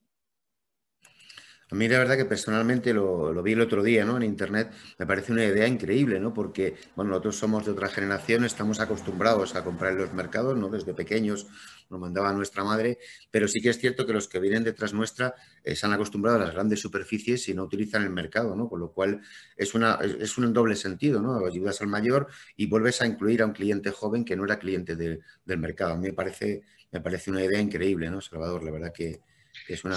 A 1.70 1.74
mí 1.74 1.86
la 1.86 1.98
verdad 1.98 2.16
que 2.16 2.24
personalmente 2.24 2.94
lo, 2.94 3.42
vi 3.42 3.52
el 3.52 3.60
otro 3.60 3.82
día 3.82 4.02
¿no? 4.02 4.16
en 4.16 4.22
Internet, 4.22 4.72
me 4.98 5.06
parece 5.06 5.32
una 5.32 5.44
idea 5.44 5.66
increíble, 5.66 6.18
¿no? 6.18 6.32
porque 6.32 6.76
bueno, 6.96 7.10
nosotros 7.10 7.36
somos 7.36 7.66
de 7.66 7.72
otra 7.72 7.88
generación, 7.88 8.46
estamos 8.46 8.80
acostumbrados 8.80 9.54
a 9.54 9.64
comprar 9.64 9.92
en 9.92 9.98
los 9.98 10.14
mercados, 10.14 10.56
¿no? 10.56 10.70
desde 10.70 10.94
pequeños 10.94 11.46
nos 11.90 12.00
mandaba 12.00 12.32
nuestra 12.32 12.64
madre, 12.64 12.98
pero 13.30 13.48
sí 13.48 13.60
que 13.60 13.68
es 13.68 13.78
cierto 13.78 14.06
que 14.06 14.14
los 14.14 14.28
que 14.28 14.40
vienen 14.40 14.64
detrás 14.64 14.94
nuestra 14.94 15.34
eh, 15.62 15.76
se 15.76 15.84
han 15.84 15.92
acostumbrado 15.92 16.38
a 16.38 16.40
las 16.40 16.54
grandes 16.54 16.80
superficies 16.80 17.46
y 17.50 17.54
no 17.54 17.64
utilizan 17.64 18.02
el 18.02 18.10
mercado, 18.10 18.56
¿no? 18.56 18.66
con 18.68 18.80
lo 18.80 18.92
cual 18.92 19.20
es, 19.54 19.74
una, 19.74 19.98
es, 20.02 20.38
un 20.38 20.50
doble 20.54 20.74
sentido, 20.74 21.20
¿no? 21.20 21.44
ayudas 21.44 21.82
al 21.82 21.88
mayor 21.88 22.28
y 22.56 22.66
vuelves 22.66 23.02
a 23.02 23.06
incluir 23.06 23.42
a 23.42 23.46
un 23.46 23.52
cliente 23.52 23.90
joven 23.90 24.24
que 24.24 24.36
no 24.36 24.44
era 24.46 24.58
cliente 24.58 24.96
del 24.96 25.58
mercado. 25.58 25.92
A 25.92 25.96
mí 25.96 26.06
me 26.06 26.14
parece, 26.14 26.62
me 26.90 27.00
parece 27.00 27.30
una 27.30 27.44
idea 27.44 27.60
increíble, 27.60 28.10
¿no, 28.10 28.20
Salvador? 28.20 28.64
La 28.64 28.70
verdad 28.70 28.92
que 28.92 29.20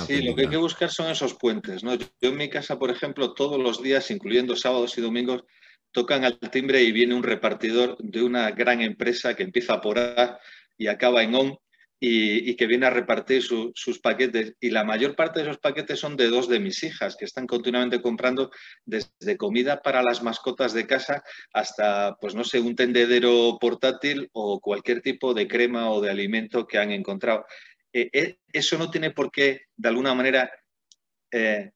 sí, 0.06 0.22
lo 0.22 0.36
que 0.36 0.42
hay 0.42 0.50
que 0.50 0.58
buscar 0.58 0.90
son 0.90 1.10
esos 1.10 1.36
puentes. 1.36 1.84
¿no? 1.84 1.96
Yo 1.96 2.08
en 2.22 2.38
mi 2.38 2.50
casa, 2.50 2.78
por 2.78 2.90
ejemplo, 2.90 3.34
todos 3.34 3.60
los 3.60 3.82
días, 3.82 4.10
incluyendo 4.12 4.56
sábados 4.56 4.98
y 4.98 5.02
domingos, 5.02 5.44
tocan 5.92 6.24
al 6.24 6.40
timbre 6.40 6.82
y 6.82 6.92
viene 6.92 7.16
un 7.16 7.24
repartidor 7.24 7.98
de 8.00 8.24
una 8.24 8.52
gran 8.52 8.82
empresa 8.82 9.36
que 9.36 9.44
empieza 9.44 9.82
por 9.82 10.00
A 10.00 10.40
y 10.78 10.88
acaba 10.88 11.24
en 11.24 11.36
ON 11.36 11.58
y, 12.04 12.56
que 12.56 12.66
viene 12.66 12.88
a 12.88 12.90
repartir 12.90 13.44
sus 13.44 14.00
paquetes. 14.00 14.56
Y 14.60 14.72
la 14.72 14.84
mayor 14.84 15.16
parte 15.16 15.40
de 15.40 15.46
esos 15.46 15.60
paquetes 15.60 16.00
son 16.00 16.18
de 16.18 16.30
dos 16.30 16.50
de 16.50 16.60
mis 16.60 16.84
hijas, 16.84 17.16
que 17.16 17.26
están 17.26 17.46
continuamente 17.46 18.02
comprando 18.02 18.50
desde 18.86 19.38
comida 19.38 19.84
para 19.84 20.02
las 20.02 20.24
mascotas 20.24 20.74
de 20.74 20.88
casa 20.88 21.24
hasta, 21.54 22.18
pues 22.20 22.34
no 22.34 22.44
sé, 22.44 22.60
un 22.60 22.76
tendedero 22.76 23.60
portátil 23.62 24.30
o 24.34 24.60
cualquier 24.60 25.02
tipo 25.02 25.36
de 25.36 25.48
crema 25.48 25.92
o 25.92 26.02
de 26.02 26.10
alimento 26.10 26.66
que 26.66 26.80
han 26.80 26.92
encontrado. 26.92 27.46
Eh, 27.94 28.10
eh, 28.12 28.38
eso 28.52 28.80
no 28.80 28.90
tiene 28.90 29.12
por 29.12 29.32
qué, 29.32 29.62
de 29.78 29.90
alguna 29.90 30.16
manera, 30.16 30.52
eh, 31.32 31.72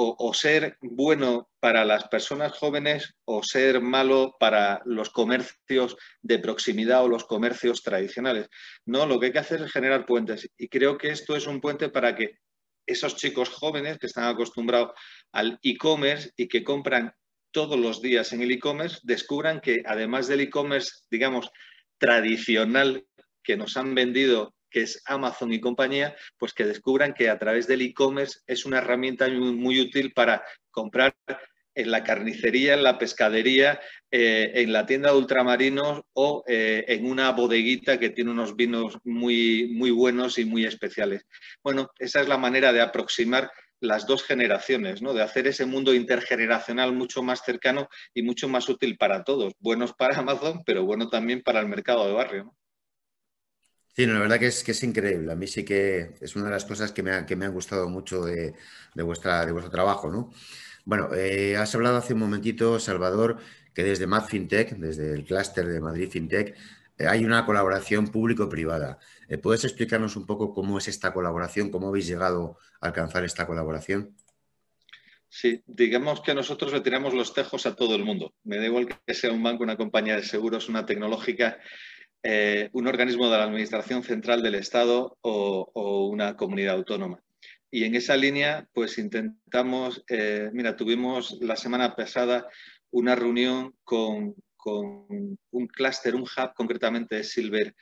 o, 0.00 0.32
ser 0.32 0.78
bueno 0.80 1.50
para 1.58 1.84
las 1.84 2.06
personas 2.06 2.52
jóvenes 2.52 3.16
o 3.24 3.42
ser 3.42 3.80
malo 3.80 4.36
para 4.38 4.80
los 4.84 5.10
comercios 5.10 5.96
de 6.22 6.38
proximidad 6.38 7.02
o 7.02 7.08
los 7.08 7.24
comercios 7.24 7.82
tradicionales. 7.82 8.48
No, 8.86 9.06
lo 9.06 9.18
que 9.18 9.26
hay 9.26 9.32
que 9.32 9.40
hacer 9.40 9.62
es 9.62 9.72
generar 9.72 10.06
puentes. 10.06 10.48
Y 10.56 10.68
creo 10.68 10.98
que 10.98 11.08
esto 11.08 11.34
es 11.34 11.48
un 11.48 11.60
puente 11.60 11.88
para 11.88 12.14
que 12.14 12.38
esos 12.86 13.16
chicos 13.16 13.48
jóvenes 13.48 13.98
que 13.98 14.06
están 14.06 14.24
acostumbrados 14.24 14.92
al 15.32 15.58
e-commerce 15.62 16.30
y 16.36 16.46
que 16.46 16.62
compran 16.62 17.12
todos 17.50 17.78
los 17.78 18.00
días 18.00 18.32
en 18.32 18.42
el 18.42 18.52
e-commerce, 18.52 19.00
descubran 19.02 19.60
que 19.60 19.82
además 19.84 20.28
del 20.28 20.40
e-commerce, 20.40 20.92
digamos, 21.10 21.50
tradicional 21.98 23.04
que 23.42 23.56
nos 23.56 23.76
han 23.76 23.94
vendido 23.94 24.54
que 24.70 24.82
es 24.82 25.02
Amazon 25.06 25.52
y 25.52 25.60
compañía, 25.60 26.16
pues 26.36 26.52
que 26.52 26.64
descubran 26.64 27.14
que 27.14 27.30
a 27.30 27.38
través 27.38 27.66
del 27.66 27.82
e-commerce 27.82 28.40
es 28.46 28.64
una 28.64 28.78
herramienta 28.78 29.28
muy, 29.28 29.80
útil 29.80 30.12
para 30.12 30.42
comprar 30.70 31.14
en 31.74 31.90
la 31.90 32.02
carnicería, 32.02 32.74
en 32.74 32.82
la 32.82 32.98
pescadería, 32.98 33.80
eh, 34.10 34.50
en 34.54 34.72
la 34.72 34.84
tienda 34.84 35.12
de 35.12 35.18
ultramarinos 35.18 36.02
o 36.12 36.42
eh, 36.48 36.84
en 36.88 37.06
una 37.06 37.30
bodeguita 37.30 37.98
que 38.00 38.10
tiene 38.10 38.32
unos 38.32 38.56
vinos 38.56 38.98
muy, 39.04 39.70
muy 39.74 39.92
buenos 39.92 40.38
y 40.38 40.44
muy 40.44 40.64
especiales. 40.64 41.24
Bueno, 41.62 41.90
esa 41.98 42.20
es 42.20 42.28
la 42.28 42.36
manera 42.36 42.72
de 42.72 42.80
aproximar 42.80 43.50
las 43.80 44.06
dos 44.06 44.24
generaciones, 44.24 45.02
¿no? 45.02 45.14
de 45.14 45.22
hacer 45.22 45.46
ese 45.46 45.66
mundo 45.66 45.94
intergeneracional 45.94 46.92
mucho 46.92 47.22
más 47.22 47.42
cercano 47.44 47.88
y 48.12 48.22
mucho 48.22 48.48
más 48.48 48.68
útil 48.68 48.96
para 48.96 49.22
todos. 49.24 49.52
Buenos 49.60 49.92
para 49.92 50.18
Amazon, 50.18 50.62
pero 50.66 50.84
bueno 50.84 51.08
también 51.08 51.42
para 51.42 51.60
el 51.60 51.68
mercado 51.68 52.06
de 52.06 52.12
barrio. 52.12 52.54
Sí, 53.98 54.06
la 54.06 54.20
verdad 54.20 54.38
que 54.38 54.46
es, 54.46 54.62
que 54.62 54.70
es 54.70 54.82
increíble. 54.84 55.32
A 55.32 55.34
mí 55.34 55.48
sí 55.48 55.64
que 55.64 56.12
es 56.20 56.36
una 56.36 56.44
de 56.44 56.52
las 56.52 56.64
cosas 56.64 56.92
que 56.92 57.02
me, 57.02 57.10
han 57.10 57.52
gustado 57.52 57.88
mucho 57.88 58.24
de, 58.24 58.54
vuestra, 58.94 59.44
de 59.44 59.50
vuestro 59.50 59.72
trabajo. 59.72 60.08
¿no? 60.08 60.32
Bueno, 60.84 61.12
eh, 61.12 61.56
has 61.56 61.74
hablado 61.74 61.96
hace 61.96 62.14
un 62.14 62.20
momentito, 62.20 62.78
Salvador, 62.78 63.38
que 63.74 63.82
desde 63.82 64.06
Mad 64.06 64.26
FinTech, 64.26 64.76
desde 64.76 65.14
el 65.14 65.24
clúster 65.24 65.66
de 65.66 65.80
Madrid 65.80 66.08
FinTech, 66.08 66.56
eh, 66.96 67.08
hay 67.08 67.24
una 67.24 67.44
colaboración 67.44 68.06
público-privada. 68.06 69.00
Eh, 69.28 69.36
¿Puedes 69.36 69.64
explicarnos 69.64 70.14
un 70.14 70.26
poco 70.26 70.54
cómo 70.54 70.78
es 70.78 70.86
esta 70.86 71.12
colaboración? 71.12 71.68
¿Cómo 71.68 71.88
habéis 71.88 72.06
llegado 72.06 72.56
a 72.80 72.86
alcanzar 72.86 73.24
esta 73.24 73.48
colaboración? 73.48 74.14
Sí, 75.28 75.64
digamos 75.66 76.20
que 76.20 76.36
nosotros 76.36 76.72
le 76.72 76.82
tiramos 76.82 77.14
los 77.14 77.34
tejos 77.34 77.66
a 77.66 77.74
todo 77.74 77.96
el 77.96 78.04
mundo. 78.04 78.32
Me 78.44 78.58
da 78.58 78.66
igual 78.66 78.86
que 79.04 79.14
sea 79.14 79.32
un 79.32 79.42
banco, 79.42 79.64
una 79.64 79.76
compañía 79.76 80.14
de 80.14 80.22
seguros, 80.22 80.68
una 80.68 80.86
tecnológica. 80.86 81.58
Eh, 82.22 82.68
un 82.72 82.86
organismo 82.88 83.30
de 83.30 83.38
la 83.38 83.44
Administración 83.44 84.02
Central 84.02 84.42
del 84.42 84.56
Estado 84.56 85.16
o, 85.20 86.08
una 86.10 86.36
comunidad 86.36 86.74
autónoma. 86.74 87.22
Y 87.70 87.84
en 87.84 87.94
esa 87.94 88.16
línea, 88.16 88.68
pues 88.72 88.98
intentamos, 88.98 90.04
eh, 90.08 90.50
mira, 90.52 90.76
tuvimos 90.76 91.38
la 91.40 91.56
semana 91.56 91.94
pasada 91.94 92.48
una 92.90 93.14
reunión 93.14 93.74
con, 93.84 94.34
un 94.64 95.66
clúster, 95.68 96.14
un 96.14 96.22
hub 96.22 96.52
concretamente 96.54 97.24
Silver 97.24 97.74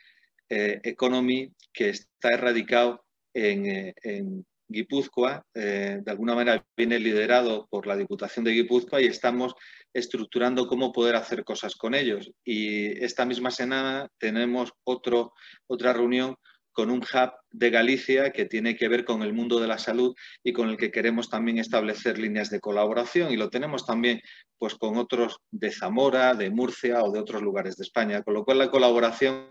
eh, 0.49 0.79
Economy, 0.83 1.51
que 1.73 1.89
está 1.89 2.29
erradicado 2.29 3.03
en, 3.33 3.93
en 4.03 4.45
Guipúzcoa, 4.67 5.43
de 5.53 6.03
alguna 6.07 6.35
manera 6.35 6.65
viene 6.75 6.99
liderado 6.99 7.67
por 7.69 7.87
la 7.87 7.95
Diputación 7.95 8.45
de 8.45 8.51
Guipúzcoa 8.51 9.01
y 9.01 9.05
estamos 9.05 9.53
estructurando 9.93 10.67
cómo 10.67 10.91
poder 10.91 11.15
hacer 11.15 11.43
cosas 11.43 11.75
con 11.75 11.95
ellos. 11.95 12.31
Y 12.43 13.03
esta 13.03 13.25
misma 13.25 13.51
semana 13.51 14.07
tenemos 14.19 14.71
otra 14.83 15.93
reunión 15.93 16.35
con 16.71 16.91
un 16.91 16.99
hub 16.99 17.31
de 17.49 17.71
Galicia 17.71 18.31
que 18.31 18.45
tiene 18.45 18.75
que 18.75 18.87
ver 18.87 19.03
con 19.03 19.23
el 19.23 19.33
mundo 19.33 19.59
de 19.59 19.65
la 19.65 19.79
salud 19.79 20.13
y 20.43 20.53
con 20.53 20.69
el 20.69 20.77
que 20.77 20.91
queremos 20.91 21.27
también 21.27 21.57
establecer 21.57 22.19
líneas 22.19 22.51
de 22.51 22.59
colaboración. 22.59 23.31
Y 23.31 23.35
lo 23.35 23.49
tenemos 23.49 23.83
también 23.83 24.21
pues, 24.59 24.75
con 24.75 24.95
otros 24.95 25.37
de 25.49 25.71
Zamora, 25.71 26.35
de 26.35 26.51
Murcia 26.51 27.01
o 27.03 27.11
de 27.11 27.19
otros 27.19 27.41
lugares 27.41 27.77
de 27.77 27.83
España. 27.83 28.21
Con 28.21 28.35
lo 28.35 28.45
cual 28.45 28.59
la 28.59 28.69
colaboración, 28.69 29.47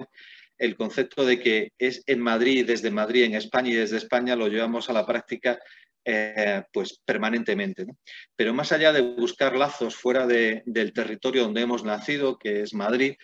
el 0.59 0.77
concepto 0.77 1.25
de 1.25 1.41
que 1.41 1.73
es 1.79 2.03
en 2.07 2.21
Madrid, 2.21 2.67
desde 2.67 2.91
Madrid, 2.91 3.25
en 3.25 3.35
España 3.35 3.71
y 3.71 3.75
desde 3.75 3.99
España, 3.99 4.37
lo 4.37 4.49
llevamos 4.49 4.89
a 4.89 4.93
la 4.93 5.07
práctica 5.07 5.59
eh, 6.05 6.63
pues 6.73 7.01
permanentemente. 7.05 7.85
Pero 8.37 8.55
más 8.55 8.71
allá 8.71 8.93
de 8.93 9.01
buscar 9.01 9.57
lazos 9.57 9.97
fuera 9.97 10.27
del 10.27 10.93
territorio 10.93 11.43
donde 11.43 11.63
hemos 11.63 11.83
nacido, 11.83 12.39
que 12.39 12.63
es 12.63 12.75
Madrid, 12.75 13.15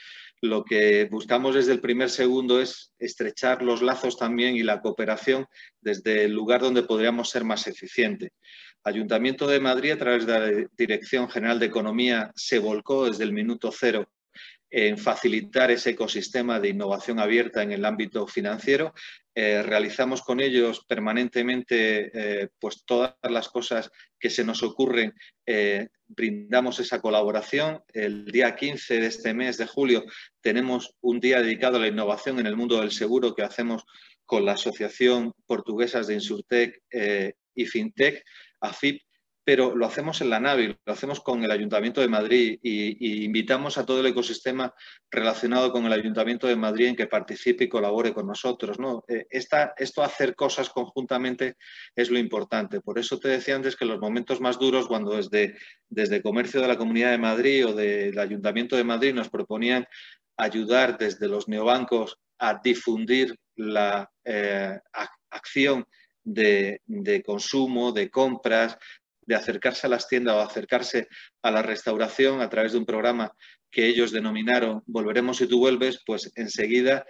lo 0.41 0.65
que 0.65 1.05
buscamos 1.09 1.55
desde 1.55 1.73
el 1.73 1.81
primer 1.81 2.11
segundo 2.11 2.61
es 2.61 2.93
estrechar 2.99 3.63
los 3.63 3.81
lazos 3.81 4.19
también 4.19 4.57
y 4.57 4.65
la 4.65 4.81
cooperación 4.81 5.47
desde 5.81 6.25
el 6.25 6.33
lugar 6.33 6.61
donde 6.61 6.83
podríamos 6.83 7.31
ser 7.31 7.45
más 7.45 7.69
eficientes. 7.69 8.31
Ayuntamiento 8.83 9.47
de 9.47 9.61
Madrid, 9.61 9.93
a 9.93 9.99
través 9.99 10.27
de 10.27 10.33
la 10.33 10.69
Dirección 10.77 11.31
General 11.31 11.61
de 11.61 11.67
Economía, 11.67 12.33
se 12.35 12.59
volcó 12.59 13.09
desde 13.09 13.23
el 13.23 13.33
minuto 13.33 13.71
cero 13.71 14.11
en 14.75 14.97
facilitar 14.97 15.71
ese 15.71 15.91
ecosistema 15.91 16.59
de 16.59 16.71
innovación 16.71 17.21
abierta 17.21 17.63
en 17.63 17.73
el 17.73 17.85
ámbito 17.85 18.27
financiero. 18.27 18.95
Eh, 19.35 19.63
realizamos 19.63 20.23
con 20.23 20.41
ellos 20.41 20.87
permanentemente 20.89 22.11
eh, 22.15 22.49
pues 22.59 22.83
todas 22.87 23.15
las 23.23 23.51
cosas 23.51 23.91
que 24.19 24.31
se 24.31 24.45
nos 24.45 24.63
ocurren, 24.63 25.13
eh, 25.45 25.89
brindamos 26.07 26.81
esa 26.81 27.03
colaboración. 27.03 27.83
El 27.93 28.25
día 28.25 28.57
15 28.57 28.99
de 28.99 29.07
este 29.07 29.35
mes 29.35 29.59
de 29.59 29.67
julio 29.67 30.05
tenemos 30.41 30.95
un 31.03 31.21
día 31.21 31.43
dedicado 31.43 31.77
a 31.77 31.81
la 31.81 31.89
innovación 31.89 32.41
en 32.41 32.47
el 32.47 32.57
mundo 32.57 32.81
del 32.81 32.93
seguro 32.93 33.35
que 33.35 33.43
hacemos 33.43 33.85
con 34.25 34.47
la 34.47 34.53
Asociación 34.53 35.35
Portuguesa 35.45 36.01
de 36.01 36.15
Insurtech 36.15 36.81
y 37.55 37.67
FinTech, 37.67 38.25
AFIP, 38.61 39.03
pero 39.45 39.75
lo 39.75 39.87
hacemos 39.87 40.21
en 40.21 40.31
la 40.31 40.39
nave, 40.39 40.79
lo 40.85 40.93
hacemos 40.93 41.21
con 41.21 41.43
el 41.43 41.51
Ayuntamiento 41.51 42.01
de 42.01 42.09
Madrid 42.09 42.59
y, 42.63 43.25
invitamos 43.25 43.77
a 43.77 43.85
todo 43.85 44.01
el 44.01 44.07
ecosistema 44.07 44.73
relacionado 45.11 45.73
con 45.73 45.85
el 45.85 45.93
Ayuntamiento 45.93 46.47
de 46.47 46.57
Madrid 46.57 46.87
en 46.89 46.97
que 46.97 47.07
participe 47.09 47.65
y 47.65 47.69
colabore 47.69 48.15
con 48.15 48.27
nosotros. 48.27 48.79
¿no? 48.79 49.05
Eh, 49.09 49.27
esto 49.31 50.03
hacer 50.03 50.37
cosas 50.37 50.71
conjuntamente 50.71 51.57
es 51.97 52.11
lo 52.11 52.19
importante. 52.19 52.81
Por 52.81 52.99
eso 52.99 53.19
te 53.19 53.29
decía 53.29 53.57
antes 53.57 53.75
que 53.75 53.85
los 53.85 53.99
momentos 53.99 54.41
más 54.41 54.59
duros, 54.59 54.87
cuando 54.87 55.17
desde, 55.17 55.57
desde 55.89 56.23
Comercio 56.23 56.61
de 56.61 56.69
la 56.69 56.79
Comunidad 56.79 57.11
de 57.11 57.19
Madrid 57.19 57.67
o 57.67 57.75
del 57.75 58.19
Ayuntamiento 58.19 58.77
de 58.77 58.85
Madrid 58.85 59.13
nos 59.13 59.29
proponían 59.29 59.87
ayudar 60.37 60.99
desde 60.99 61.29
los 61.29 61.49
neobancos 61.49 62.19
a 62.39 62.61
difundir 62.63 63.37
la 63.57 64.11
eh, 64.25 64.79
acción 65.31 65.87
de, 66.25 66.81
de, 66.87 67.23
consumo, 67.23 67.93
de 67.93 68.11
compras, 68.11 68.79
de 69.27 69.35
acercarse 69.35 69.87
a 69.87 69.91
las 69.91 70.09
tiendas 70.09 70.35
o 70.35 70.41
acercarse 70.41 71.09
a 71.43 71.51
la 71.51 71.63
restauración 71.63 72.41
a 72.41 72.49
través 72.49 72.73
de 72.73 72.79
un 72.79 72.87
programa 72.87 73.33
que 73.71 73.87
ellos 73.87 74.13
denominaron 74.13 74.83
Volveremos 74.87 75.39
si 75.39 75.47
tú 75.47 75.59
vuelves, 75.59 76.01
pues 76.05 76.31
enseguida 76.35 77.05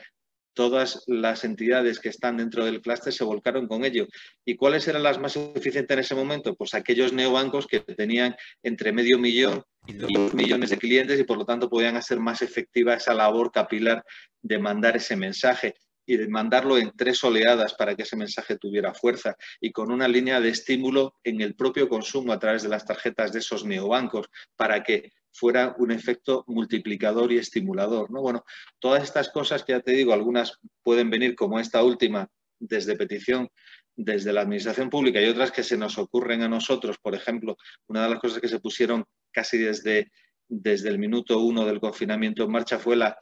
todas 0.54 1.02
las 1.06 1.44
entidades 1.44 1.98
que 1.98 2.08
están 2.08 2.36
dentro 2.36 2.64
del 2.64 2.82
clúster 2.82 3.12
se 3.12 3.24
volcaron 3.24 3.66
con 3.66 3.84
ello. 3.84 4.06
¿Y 4.44 4.56
cuáles 4.56 4.86
eran 4.86 5.02
las 5.02 5.18
más 5.18 5.36
eficientes 5.36 5.94
en 5.94 6.00
ese 6.00 6.14
momento? 6.14 6.54
Pues 6.54 6.74
aquellos 6.74 7.12
neobancos 7.12 7.66
que 7.66 7.80
tenían 7.80 8.36
entre 8.62 8.92
medio 8.92 9.18
millón 9.18 9.62
y 9.86 9.94
dos 9.94 10.34
millones 10.34 10.70
de 10.70 10.78
clientes 10.78 11.18
y 11.18 11.24
por 11.24 11.38
lo 11.38 11.44
tanto 11.44 11.68
podían 11.68 11.96
hacer 11.96 12.20
más 12.20 12.42
efectiva 12.42 12.94
esa 12.94 13.14
labor 13.14 13.50
capilar 13.50 14.04
de 14.42 14.58
mandar 14.58 14.96
ese 14.96 15.16
mensaje 15.16 15.74
y 16.12 16.18
de 16.18 16.28
mandarlo 16.28 16.76
en 16.76 16.92
tres 16.94 17.24
oleadas 17.24 17.72
para 17.72 17.94
que 17.94 18.02
ese 18.02 18.16
mensaje 18.16 18.58
tuviera 18.58 18.92
fuerza 18.92 19.34
y 19.62 19.72
con 19.72 19.90
una 19.90 20.06
línea 20.06 20.42
de 20.42 20.50
estímulo 20.50 21.14
en 21.24 21.40
el 21.40 21.54
propio 21.54 21.88
consumo 21.88 22.34
a 22.34 22.38
través 22.38 22.62
de 22.62 22.68
las 22.68 22.84
tarjetas 22.84 23.32
de 23.32 23.38
esos 23.38 23.64
neobancos 23.64 24.26
para 24.54 24.82
que 24.82 25.10
fuera 25.32 25.74
un 25.78 25.90
efecto 25.90 26.44
multiplicador 26.48 27.32
y 27.32 27.38
estimulador. 27.38 28.10
¿no? 28.10 28.20
Bueno, 28.20 28.44
todas 28.78 29.02
estas 29.02 29.30
cosas 29.30 29.64
que 29.64 29.72
ya 29.72 29.80
te 29.80 29.92
digo, 29.92 30.12
algunas 30.12 30.58
pueden 30.82 31.08
venir 31.08 31.34
como 31.34 31.58
esta 31.58 31.82
última 31.82 32.28
desde 32.58 32.94
petición 32.94 33.48
desde 33.96 34.34
la 34.34 34.42
administración 34.42 34.90
pública 34.90 35.18
y 35.18 35.28
otras 35.28 35.50
que 35.50 35.62
se 35.62 35.78
nos 35.78 35.96
ocurren 35.96 36.42
a 36.42 36.48
nosotros. 36.48 36.98
Por 37.00 37.14
ejemplo, 37.14 37.56
una 37.86 38.02
de 38.02 38.10
las 38.10 38.20
cosas 38.20 38.38
que 38.38 38.48
se 38.48 38.60
pusieron 38.60 39.06
casi 39.30 39.56
desde, 39.56 40.12
desde 40.46 40.90
el 40.90 40.98
minuto 40.98 41.38
uno 41.38 41.64
del 41.64 41.80
confinamiento 41.80 42.44
en 42.44 42.52
marcha 42.52 42.78
fue 42.78 42.96
la 42.96 43.18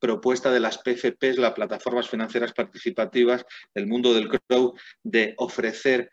propuesta 0.00 0.50
de 0.50 0.60
las 0.60 0.78
PFPs, 0.78 1.38
las 1.38 1.52
plataformas 1.52 2.08
financieras 2.08 2.52
participativas, 2.52 3.44
del 3.74 3.86
mundo 3.86 4.14
del 4.14 4.28
crowd, 4.28 4.72
de 5.02 5.34
ofrecer 5.36 6.10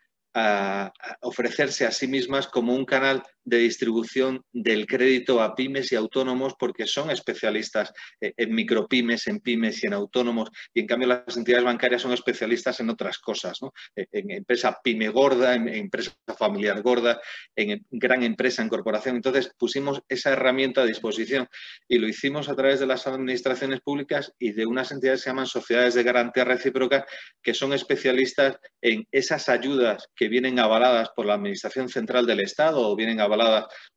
ofrecerse 1.22 1.86
a 1.86 1.90
sí 1.90 2.06
mismas 2.06 2.46
como 2.46 2.74
un 2.74 2.84
canal 2.84 3.22
de 3.48 3.58
distribución 3.58 4.42
del 4.52 4.86
crédito 4.86 5.42
a 5.42 5.54
pymes 5.54 5.92
y 5.92 5.96
autónomos 5.96 6.54
porque 6.58 6.86
son 6.86 7.10
especialistas 7.10 7.92
eh, 8.20 8.32
en 8.36 8.54
micropymes, 8.54 9.26
en 9.28 9.40
pymes 9.40 9.82
y 9.82 9.86
en 9.86 9.94
autónomos 9.94 10.50
y 10.74 10.80
en 10.80 10.86
cambio 10.86 11.08
las 11.08 11.36
entidades 11.36 11.64
bancarias 11.64 12.02
son 12.02 12.12
especialistas 12.12 12.80
en 12.80 12.90
otras 12.90 13.18
cosas, 13.18 13.58
eh, 13.96 14.06
en 14.12 14.30
empresa 14.30 14.78
pyme 14.82 15.08
gorda, 15.08 15.54
en 15.54 15.68
empresa 15.68 16.12
familiar 16.36 16.82
gorda, 16.82 17.20
en 17.56 17.84
gran 17.90 18.22
empresa, 18.22 18.62
en 18.62 18.68
corporación. 18.68 19.16
Entonces 19.16 19.50
pusimos 19.58 20.02
esa 20.08 20.30
herramienta 20.30 20.82
a 20.82 20.86
disposición 20.86 21.48
y 21.88 21.98
lo 21.98 22.08
hicimos 22.08 22.48
a 22.48 22.54
través 22.54 22.80
de 22.80 22.86
las 22.86 23.06
administraciones 23.06 23.80
públicas 23.80 24.32
y 24.38 24.52
de 24.52 24.66
unas 24.66 24.92
entidades 24.92 25.20
que 25.20 25.24
se 25.24 25.30
llaman 25.30 25.46
sociedades 25.46 25.94
de 25.94 26.02
garantía 26.02 26.44
recíproca 26.44 27.06
que 27.42 27.54
son 27.54 27.72
especialistas 27.72 28.56
en 28.82 29.06
esas 29.10 29.48
ayudas 29.48 30.08
que 30.14 30.28
vienen 30.28 30.58
avaladas 30.58 31.10
por 31.14 31.26
la 31.26 31.34
Administración 31.34 31.88
Central 31.88 32.26
del 32.26 32.40
Estado 32.40 32.88
o 32.88 32.96
vienen 32.96 33.20
avaladas 33.20 33.37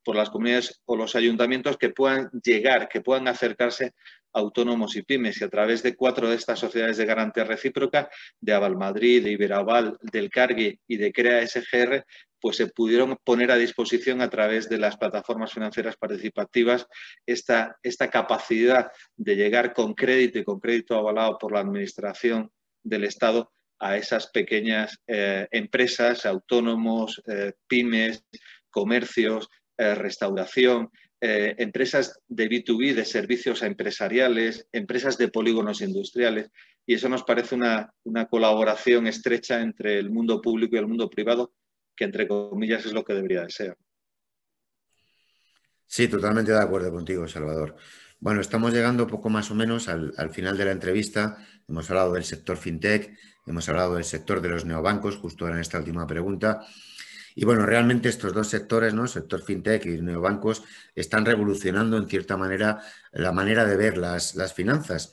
por 0.04 0.16
las 0.16 0.30
comunidades 0.30 0.82
o 0.86 0.96
los 0.96 1.16
ayuntamientos 1.16 1.78
que 1.78 1.90
puedan 1.90 2.30
llegar, 2.44 2.90
que 2.90 3.02
puedan 3.02 3.28
acercarse 3.28 3.94
a 4.34 4.40
autónomos 4.40 4.96
y 4.96 5.02
pymes. 5.04 5.42
Y 5.42 5.44
a 5.44 5.50
través 5.50 5.84
de 5.84 5.96
cuatro 5.96 6.30
de 6.30 6.36
estas 6.36 6.60
sociedades 6.60 6.98
de 6.98 7.06
garantía 7.06 7.44
recíproca, 7.44 8.10
de 8.40 8.54
Avalmadrid, 8.54 9.24
de 9.24 9.32
Iberaval, 9.32 9.98
del 10.02 10.30
Cargui 10.30 10.80
y 10.88 10.98
de 10.98 11.12
CREA 11.12 11.46
SGR, 11.46 12.06
pues 12.40 12.58
se 12.58 12.68
pudieron 12.68 13.18
poner 13.24 13.52
a 13.52 13.56
disposición 13.56 14.22
a 14.22 14.30
través 14.30 14.68
de 14.68 14.80
las 14.80 14.98
plataformas 14.98 15.54
financieras 15.54 15.96
participativas 15.96 16.88
esta, 17.26 17.78
esta 17.84 18.10
capacidad 18.10 18.92
de 19.16 19.36
llegar 19.36 19.74
con 19.74 19.94
crédito 19.94 20.40
y 20.40 20.44
con 20.44 20.60
crédito 20.60 20.98
avalado 20.98 21.38
por 21.38 21.52
la 21.52 21.60
Administración 21.60 22.52
del 22.84 23.04
Estado 23.04 23.52
a 23.80 23.98
esas 23.98 24.28
pequeñas 24.28 25.00
eh, 25.08 25.48
empresas, 25.52 26.26
autónomos, 26.26 27.22
eh, 27.28 27.54
pymes, 27.68 28.24
comercios, 28.72 29.50
eh, 29.78 29.96
restauración, 29.96 30.90
empresas 31.24 32.20
de 32.28 32.50
B2B, 32.50 32.96
de 32.96 33.06
servicios 33.06 33.62
empresariales, 33.62 34.68
empresas 34.72 35.20
de 35.20 35.28
polígonos 35.28 35.82
industriales. 35.82 36.50
Y 36.86 36.96
eso 36.96 37.10
nos 37.10 37.24
parece 37.24 37.56
una, 37.56 37.94
colaboración 38.30 39.08
estrecha 39.08 39.62
entre 39.62 40.00
el 40.00 40.10
mundo 40.10 40.42
público 40.42 40.76
y 40.76 40.80
el 40.80 40.88
mundo 40.88 41.10
privado, 41.10 41.54
que 41.96 42.06
entre 42.06 42.28
comillas 42.28 42.86
es 42.86 42.94
lo 42.94 43.04
que 43.04 43.14
debería 43.14 43.44
de 43.44 43.52
ser. 43.52 43.78
Sí, 45.86 46.08
totalmente 46.08 46.52
de 46.52 46.60
acuerdo 46.60 46.92
contigo, 46.92 47.28
Salvador. 47.28 47.76
Bueno, 48.20 48.42
estamos 48.42 48.74
llegando 48.74 49.08
poco 49.08 49.30
más 49.30 49.52
o 49.52 49.56
menos 49.56 49.90
al, 49.90 50.14
al 50.18 50.32
final 50.32 50.58
de 50.58 50.66
la 50.66 50.72
entrevista. 50.72 51.38
Hemos 51.68 51.90
hablado 51.90 52.14
del 52.14 52.24
sector 52.24 52.58
fintech, 52.58 53.16
hemos 53.46 53.68
hablado 53.70 53.96
del 53.96 54.04
sector 54.04 54.42
de 54.42 54.50
los 54.50 54.66
neobancos, 54.66 55.18
justo 55.18 55.48
en 55.48 55.58
esta 55.60 55.80
última 55.80 56.08
pregunta. 56.08 56.66
Y 57.36 57.46
bueno, 57.46 57.66
realmente 57.66 58.10
estos 58.10 58.34
dos 58.34 58.48
sectores, 58.48 58.94
¿no? 58.94 59.08
sector 59.08 59.42
fintech 59.42 59.86
y 59.86 60.02
neobancos, 60.02 60.64
están 60.96 61.26
revolucionando 61.26 61.98
en 61.98 62.08
cierta 62.08 62.38
manera 62.38 62.82
la 63.12 63.32
manera 63.32 63.66
de 63.66 63.78
ver 63.78 63.98
las, 63.98 64.36
las 64.36 64.54
finanzas. 64.54 65.12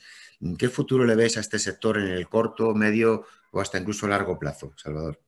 ¿Qué 0.57 0.69
futuro 0.69 1.05
le 1.05 1.15
ves 1.15 1.37
a 1.37 1.41
este 1.41 1.59
sector 1.59 1.97
en 1.97 2.07
el 2.07 2.27
corto, 2.27 2.73
medio 2.73 3.25
o 3.51 3.61
hasta 3.61 3.79
incluso 3.79 4.07
largo 4.07 4.39
plazo, 4.39 4.73
Salvador? 4.77 5.19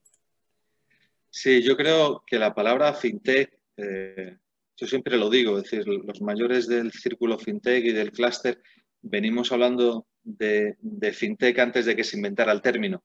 Sí, 1.29 1.61
yo 1.63 1.77
creo 1.77 2.23
que 2.25 2.37
la 2.37 2.53
palabra 2.53 2.93
fintech, 2.93 3.57
eh, 3.77 4.37
yo 4.75 4.87
siempre 4.87 5.17
lo 5.17 5.29
digo, 5.29 5.57
es 5.57 5.63
decir, 5.63 5.87
los 5.87 6.21
mayores 6.21 6.67
del 6.67 6.91
círculo 6.91 7.39
fintech 7.39 7.85
y 7.85 7.93
del 7.93 8.11
clúster 8.11 8.61
venimos 9.01 9.51
hablando 9.51 10.07
de, 10.23 10.77
fintech 11.13 11.57
antes 11.59 11.85
de 11.85 11.95
que 11.95 12.03
se 12.03 12.17
inventara 12.17 12.51
el 12.51 12.61
término. 12.61 13.03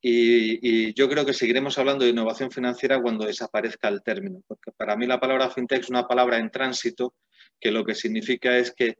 Y, 0.00 0.94
yo 0.94 1.08
creo 1.08 1.26
que 1.26 1.34
seguiremos 1.34 1.78
hablando 1.78 2.04
de 2.04 2.10
innovación 2.10 2.50
financiera 2.50 3.00
cuando 3.00 3.26
desaparezca 3.26 3.88
el 3.88 4.02
término, 4.02 4.42
porque 4.46 4.70
para 4.72 4.96
mí 4.96 5.06
la 5.06 5.18
palabra 5.18 5.50
fintech 5.50 5.82
es 5.82 5.90
una 5.90 6.06
palabra 6.06 6.38
en 6.38 6.50
tránsito 6.50 7.14
que 7.60 7.72
lo 7.72 7.84
que 7.84 7.94
significa 7.94 8.56
es 8.56 8.72
que 8.72 8.98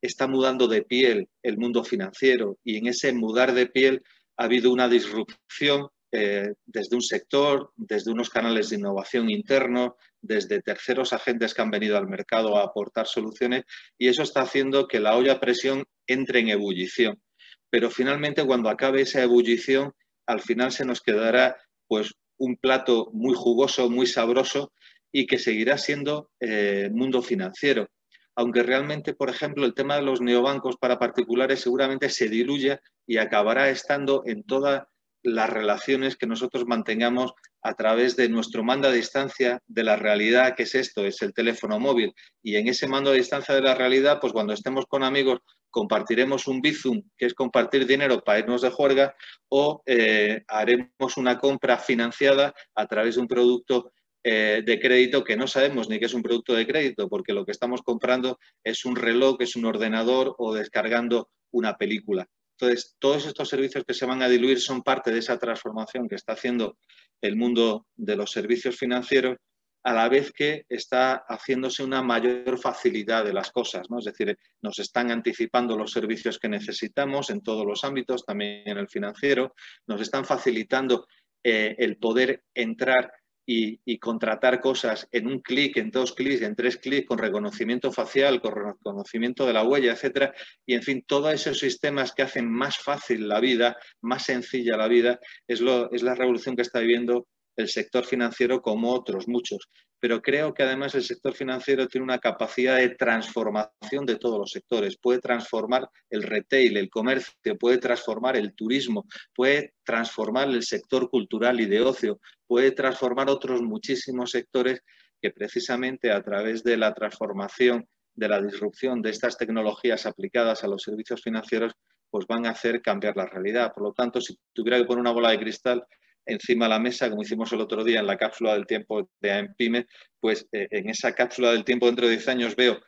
está 0.00 0.26
mudando 0.26 0.68
de 0.68 0.82
piel 0.82 1.28
el 1.42 1.58
mundo 1.58 1.84
financiero 1.84 2.58
y 2.64 2.78
en 2.78 2.86
ese 2.86 3.12
mudar 3.12 3.52
de 3.52 3.66
piel 3.66 4.02
ha 4.36 4.44
habido 4.44 4.72
una 4.72 4.88
disrupción 4.88 5.88
eh, 6.10 6.54
desde 6.64 6.96
un 6.96 7.02
sector, 7.02 7.72
desde 7.76 8.10
unos 8.10 8.30
canales 8.30 8.70
de 8.70 8.76
innovación 8.76 9.28
interno, 9.28 9.96
desde 10.22 10.62
terceros 10.62 11.12
agentes 11.12 11.52
que 11.52 11.60
han 11.60 11.70
venido 11.70 11.98
al 11.98 12.08
mercado 12.08 12.56
a 12.56 12.64
aportar 12.64 13.06
soluciones 13.06 13.64
y 13.98 14.08
eso 14.08 14.22
está 14.22 14.42
haciendo 14.42 14.88
que 14.88 15.00
la 15.00 15.16
olla 15.16 15.38
presión 15.38 15.84
entre 16.06 16.40
en 16.40 16.48
ebullición. 16.48 17.20
Pero 17.68 17.90
finalmente 17.90 18.46
cuando 18.46 18.70
acabe 18.70 19.02
esa 19.02 19.22
ebullición, 19.22 19.92
al 20.28 20.40
final 20.40 20.70
se 20.70 20.84
nos 20.84 21.00
quedará 21.00 21.56
pues 21.88 22.14
un 22.36 22.56
plato 22.56 23.10
muy 23.12 23.34
jugoso, 23.34 23.90
muy 23.90 24.06
sabroso 24.06 24.72
y 25.10 25.26
que 25.26 25.38
seguirá 25.38 25.78
siendo 25.78 26.30
eh, 26.38 26.90
mundo 26.92 27.22
financiero. 27.22 27.88
Aunque 28.36 28.62
realmente, 28.62 29.14
por 29.14 29.30
ejemplo, 29.30 29.64
el 29.64 29.74
tema 29.74 29.96
de 29.96 30.02
los 30.02 30.20
neobancos 30.20 30.76
para 30.76 30.98
particulares 30.98 31.60
seguramente 31.60 32.10
se 32.10 32.28
diluya 32.28 32.80
y 33.06 33.16
acabará 33.16 33.70
estando 33.70 34.22
en 34.26 34.44
toda 34.44 34.88
las 35.22 35.50
relaciones 35.50 36.16
que 36.16 36.26
nosotros 36.26 36.64
mantengamos 36.66 37.32
a 37.62 37.74
través 37.74 38.16
de 38.16 38.28
nuestro 38.28 38.62
mando 38.62 38.88
a 38.88 38.92
distancia 38.92 39.60
de 39.66 39.84
la 39.84 39.96
realidad, 39.96 40.54
que 40.56 40.62
es 40.62 40.74
esto, 40.74 41.04
es 41.04 41.20
el 41.22 41.34
teléfono 41.34 41.78
móvil. 41.78 42.14
Y 42.42 42.56
en 42.56 42.68
ese 42.68 42.86
mando 42.86 43.10
a 43.10 43.14
distancia 43.14 43.54
de 43.54 43.62
la 43.62 43.74
realidad, 43.74 44.18
pues 44.20 44.32
cuando 44.32 44.52
estemos 44.52 44.86
con 44.86 45.02
amigos, 45.02 45.40
compartiremos 45.70 46.46
un 46.46 46.60
Bizum, 46.60 47.02
que 47.16 47.26
es 47.26 47.34
compartir 47.34 47.86
dinero 47.86 48.22
para 48.24 48.38
irnos 48.38 48.62
de 48.62 48.70
juerga, 48.70 49.14
o 49.48 49.82
eh, 49.86 50.44
haremos 50.48 51.16
una 51.16 51.38
compra 51.38 51.78
financiada 51.78 52.54
a 52.74 52.86
través 52.86 53.16
de 53.16 53.20
un 53.20 53.28
producto 53.28 53.92
eh, 54.24 54.62
de 54.64 54.80
crédito 54.80 55.24
que 55.24 55.36
no 55.36 55.46
sabemos 55.46 55.88
ni 55.88 55.98
qué 55.98 56.06
es 56.06 56.14
un 56.14 56.22
producto 56.22 56.54
de 56.54 56.66
crédito, 56.66 57.08
porque 57.08 57.32
lo 57.32 57.44
que 57.44 57.52
estamos 57.52 57.82
comprando 57.82 58.38
es 58.64 58.84
un 58.84 58.96
reloj, 58.96 59.36
es 59.40 59.56
un 59.56 59.64
ordenador 59.64 60.34
o 60.38 60.54
descargando 60.54 61.30
una 61.50 61.76
película. 61.76 62.28
Entonces, 62.60 62.96
todos 62.98 63.24
estos 63.26 63.48
servicios 63.48 63.84
que 63.86 63.94
se 63.94 64.04
van 64.04 64.20
a 64.20 64.28
diluir 64.28 64.60
son 64.60 64.82
parte 64.82 65.12
de 65.12 65.20
esa 65.20 65.38
transformación 65.38 66.08
que 66.08 66.16
está 66.16 66.32
haciendo 66.32 66.76
el 67.20 67.36
mundo 67.36 67.86
de 67.96 68.16
los 68.16 68.32
servicios 68.32 68.76
financieros, 68.76 69.36
a 69.84 69.92
la 69.92 70.08
vez 70.08 70.32
que 70.32 70.66
está 70.68 71.24
haciéndose 71.28 71.84
una 71.84 72.02
mayor 72.02 72.58
facilidad 72.58 73.24
de 73.24 73.32
las 73.32 73.52
cosas. 73.52 73.88
¿no? 73.88 74.00
Es 74.00 74.06
decir, 74.06 74.36
nos 74.60 74.80
están 74.80 75.12
anticipando 75.12 75.76
los 75.76 75.92
servicios 75.92 76.38
que 76.38 76.48
necesitamos 76.48 77.30
en 77.30 77.42
todos 77.42 77.64
los 77.64 77.84
ámbitos, 77.84 78.26
también 78.26 78.62
en 78.66 78.78
el 78.78 78.88
financiero, 78.88 79.54
nos 79.86 80.00
están 80.00 80.24
facilitando 80.24 81.06
eh, 81.44 81.76
el 81.78 81.96
poder 81.96 82.42
entrar 82.54 83.12
y, 83.50 83.98
contratar 83.98 84.60
cosas 84.60 85.08
en 85.10 85.26
un 85.26 85.40
clic, 85.40 85.78
en 85.78 85.90
dos 85.90 86.12
clics, 86.12 86.42
en 86.42 86.54
tres 86.54 86.76
clics, 86.76 87.06
con 87.06 87.16
reconocimiento 87.16 87.90
facial, 87.90 88.42
con 88.42 88.54
reconocimiento 88.54 89.46
de 89.46 89.54
la 89.54 89.64
huella, 89.64 89.92
etcétera. 89.92 90.34
Y 90.66 90.74
en 90.74 90.82
fin, 90.82 91.02
todos 91.06 91.32
esos 91.32 91.58
sistemas 91.58 92.12
que 92.12 92.22
hacen 92.22 92.50
más 92.50 92.76
fácil 92.76 93.26
la 93.26 93.40
vida, 93.40 93.78
más 94.02 94.26
sencilla 94.26 94.76
la 94.76 94.86
vida, 94.86 95.18
es, 95.46 95.62
lo, 95.62 95.90
es 95.92 96.02
la 96.02 96.14
revolución 96.14 96.56
que 96.56 96.62
está 96.62 96.80
viviendo 96.80 97.26
el 97.56 97.68
sector 97.68 98.04
financiero 98.04 98.60
como 98.60 98.92
otros 98.92 99.26
muchos. 99.26 99.70
Pero 99.98 100.20
creo 100.20 100.52
que 100.52 100.62
además 100.62 100.94
el 100.94 101.02
sector 101.02 101.34
financiero 101.34 101.88
tiene 101.88 102.04
una 102.04 102.18
capacidad 102.18 102.76
de 102.76 102.90
transformación 102.90 104.04
de 104.06 104.16
todos 104.16 104.38
los 104.38 104.50
sectores. 104.50 104.96
Puede 104.96 105.20
transformar 105.20 105.88
el 106.10 106.22
retail, 106.22 106.76
el 106.76 106.90
comercio, 106.90 107.34
puede 107.58 107.78
transformar 107.78 108.36
el 108.36 108.54
turismo, 108.54 109.06
puede 109.34 109.72
transformar 109.84 110.48
el 110.48 110.62
sector 110.62 111.10
cultural 111.10 111.60
y 111.60 111.66
de 111.66 111.80
ocio, 111.80 112.20
puede 112.48 112.72
transformar 112.72 113.30
otros 113.30 113.62
muchísimos 113.62 114.32
sectores 114.32 114.82
que 115.20 115.30
precisamente 115.30 116.10
a 116.10 116.22
través 116.22 116.64
de 116.64 116.76
la 116.76 116.94
transformación, 116.94 117.86
de 118.14 118.28
la 118.28 118.42
disrupción 118.42 119.02
de 119.02 119.10
estas 119.10 119.36
tecnologías 119.36 120.06
aplicadas 120.06 120.64
a 120.64 120.68
los 120.68 120.82
servicios 120.82 121.22
financieros, 121.22 121.74
pues 122.10 122.26
van 122.26 122.46
a 122.46 122.50
hacer 122.50 122.80
cambiar 122.82 123.16
la 123.16 123.26
realidad. 123.26 123.72
Por 123.72 123.84
lo 123.84 123.92
tanto, 123.92 124.20
si 124.20 124.36
tuviera 124.52 124.78
que 124.78 124.84
poner 124.84 125.02
una 125.02 125.12
bola 125.12 125.30
de 125.30 125.38
cristal, 125.38 125.84
encima 126.24 126.66
de 126.66 126.70
la 126.70 126.78
mesa, 126.78 127.10
como 127.10 127.22
hicimos 127.22 127.52
el 127.52 127.60
otro 127.60 127.84
día 127.84 128.00
en 128.00 128.06
la 128.06 128.16
cápsula 128.16 128.54
del 128.54 128.66
tiempo 128.66 129.08
de 129.20 129.32
AMPIME, 129.32 129.86
pues 130.20 130.46
eh, 130.52 130.68
en 130.70 130.88
esa 130.88 131.14
cápsula 131.14 131.52
del 131.52 131.64
tiempo 131.64 131.86
dentro 131.86 132.06
de 132.06 132.12
10 132.12 132.28
años 132.28 132.56
veo 132.56 132.80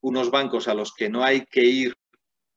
unos 0.00 0.30
bancos 0.30 0.68
a 0.68 0.74
los 0.74 0.92
que 0.94 1.08
no 1.08 1.24
hay 1.24 1.44
que 1.46 1.64
ir 1.64 1.94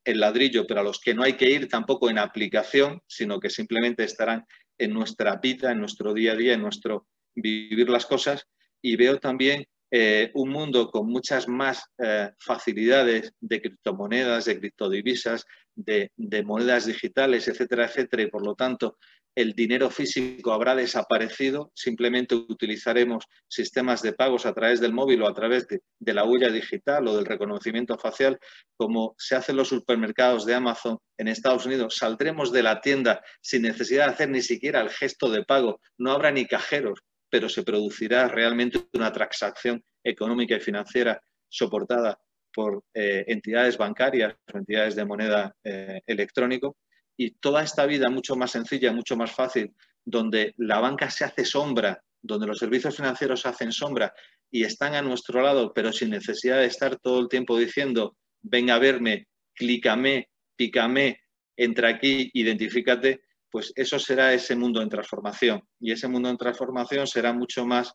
en 0.03 0.19
ladrillo, 0.19 0.65
pero 0.67 0.81
a 0.81 0.83
los 0.83 0.99
que 0.99 1.13
no 1.13 1.23
hay 1.23 1.33
que 1.33 1.49
ir 1.49 1.67
tampoco 1.67 2.09
en 2.09 2.17
aplicación, 2.17 3.01
sino 3.07 3.39
que 3.39 3.49
simplemente 3.49 4.03
estarán 4.03 4.45
en 4.83 4.93
nuestra 4.93 5.35
vida, 5.37 5.71
en 5.71 5.79
nuestro 5.79 6.13
día 6.13 6.33
a 6.33 6.35
día, 6.35 6.53
en 6.53 6.61
nuestro 6.61 7.07
vivir 7.35 7.89
las 7.89 8.05
cosas. 8.05 8.47
Y 8.81 8.95
veo 8.95 9.19
también 9.19 9.65
eh, 9.91 10.31
un 10.33 10.49
mundo 10.49 10.89
con 10.89 11.07
muchas 11.07 11.47
más 11.47 11.83
eh, 11.97 12.31
facilidades 12.39 13.33
de 13.39 13.61
criptomonedas, 13.61 14.45
de 14.45 14.59
criptodivisas, 14.59 15.45
de, 15.75 16.11
de, 16.15 16.43
monedas 16.43 16.85
digitales, 16.85 17.47
etcétera, 17.47 17.85
etcétera, 17.85 18.23
y 18.23 18.27
por 18.27 18.45
lo 18.45 18.55
tanto 18.55 18.97
el 19.35 19.53
dinero 19.53 19.89
físico 19.89 20.51
habrá 20.51 20.75
desaparecido, 20.75 21.71
simplemente 21.73 22.35
utilizaremos 22.35 23.25
sistemas 23.47 24.01
de 24.01 24.13
pagos 24.13 24.45
a 24.45 24.53
través 24.53 24.81
del 24.81 24.93
móvil 24.93 25.21
o 25.21 25.27
a 25.27 25.33
través 25.33 25.67
de, 25.67 25.81
la 26.13 26.25
huella 26.25 26.49
digital 26.49 27.07
o 27.07 27.15
del 27.15 27.25
reconocimiento 27.25 27.97
facial, 27.97 28.39
como 28.75 29.15
se 29.17 29.35
hace 29.35 29.51
en 29.51 29.57
los 29.57 29.69
supermercados 29.69 30.45
de 30.45 30.55
Amazon 30.55 30.97
en 31.17 31.29
Estados 31.29 31.65
Unidos. 31.65 31.95
Saldremos 31.95 32.51
de 32.51 32.63
la 32.63 32.81
tienda 32.81 33.23
sin 33.41 33.61
necesidad 33.61 34.07
de 34.07 34.13
hacer 34.13 34.29
ni 34.29 34.41
siquiera 34.41 34.81
el 34.81 34.89
gesto 34.89 35.29
de 35.29 35.45
pago, 35.45 35.79
no 35.97 36.11
habrá 36.11 36.31
ni 36.31 36.45
cajeros, 36.45 36.99
pero 37.29 37.47
se 37.47 37.63
producirá 37.63 38.27
realmente 38.27 38.79
una 38.93 39.13
transacción 39.13 39.81
económica 40.03 40.55
y 40.55 40.59
financiera 40.59 41.21
soportada 41.47 42.19
por 42.53 42.83
eh, 42.93 43.23
entidades 43.27 43.77
bancarias 43.77 44.35
o 44.53 44.57
entidades 44.57 44.95
de 44.95 45.05
moneda 45.05 45.55
eh, 45.63 46.01
electrónico 46.05 46.75
y 47.23 47.35
toda 47.39 47.61
esta 47.61 47.85
vida 47.85 48.09
mucho 48.09 48.35
más 48.35 48.49
sencilla, 48.49 48.91
mucho 48.91 49.15
más 49.15 49.31
fácil, 49.31 49.75
donde 50.03 50.55
la 50.57 50.79
banca 50.79 51.07
se 51.11 51.23
hace 51.23 51.45
sombra, 51.45 52.03
donde 52.19 52.47
los 52.47 52.57
servicios 52.57 52.95
financieros 52.95 53.45
hacen 53.45 53.71
sombra 53.71 54.11
y 54.49 54.63
están 54.63 54.95
a 54.95 55.03
nuestro 55.03 55.39
lado, 55.43 55.71
pero 55.71 55.93
sin 55.93 56.09
necesidad 56.09 56.57
de 56.57 56.65
estar 56.65 56.97
todo 56.97 57.19
el 57.19 57.29
tiempo 57.29 57.59
diciendo, 57.59 58.17
venga 58.41 58.73
a 58.73 58.79
verme, 58.79 59.27
clícame, 59.53 60.31
pícame, 60.55 61.21
entra 61.55 61.89
aquí, 61.89 62.31
identifícate, 62.33 63.21
pues 63.51 63.71
eso 63.75 63.99
será 63.99 64.33
ese 64.33 64.55
mundo 64.55 64.81
en 64.81 64.89
transformación. 64.89 65.61
Y 65.79 65.91
ese 65.91 66.07
mundo 66.07 66.27
en 66.27 66.37
transformación 66.37 67.05
será 67.05 67.33
mucho 67.33 67.67
más 67.67 67.93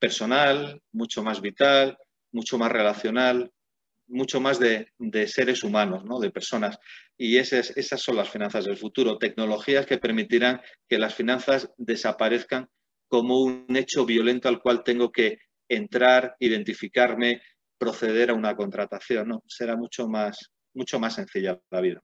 personal, 0.00 0.82
mucho 0.90 1.22
más 1.22 1.40
vital, 1.40 1.96
mucho 2.32 2.58
más 2.58 2.72
relacional, 2.72 3.52
mucho 4.10 4.40
más 4.40 4.58
de, 4.58 4.92
seres 5.26 5.64
humanos, 5.64 6.04
¿no? 6.04 6.18
de 6.18 6.30
personas. 6.30 6.78
Y 7.16 7.38
esas, 7.38 7.76
esas 7.76 8.00
son 8.00 8.16
las 8.16 8.28
finanzas 8.28 8.64
del 8.64 8.76
futuro, 8.76 9.18
tecnologías 9.18 9.86
que 9.86 9.98
permitirán 9.98 10.60
que 10.88 10.98
las 10.98 11.14
finanzas 11.14 11.70
desaparezcan 11.78 12.68
como 13.08 13.40
un 13.40 13.66
hecho 13.76 14.04
violento 14.04 14.48
al 14.48 14.60
cual 14.60 14.82
tengo 14.84 15.10
que 15.10 15.38
entrar, 15.68 16.36
identificarme, 16.38 17.42
proceder 17.78 18.30
a 18.30 18.34
una 18.34 18.54
contratación. 18.54 19.28
¿no? 19.28 19.42
Será 19.46 19.76
mucho 19.76 20.08
más, 20.08 20.50
mucho 20.74 21.00
más 21.00 21.14
sencilla 21.14 21.58
la 21.70 21.80
vida. 21.80 22.02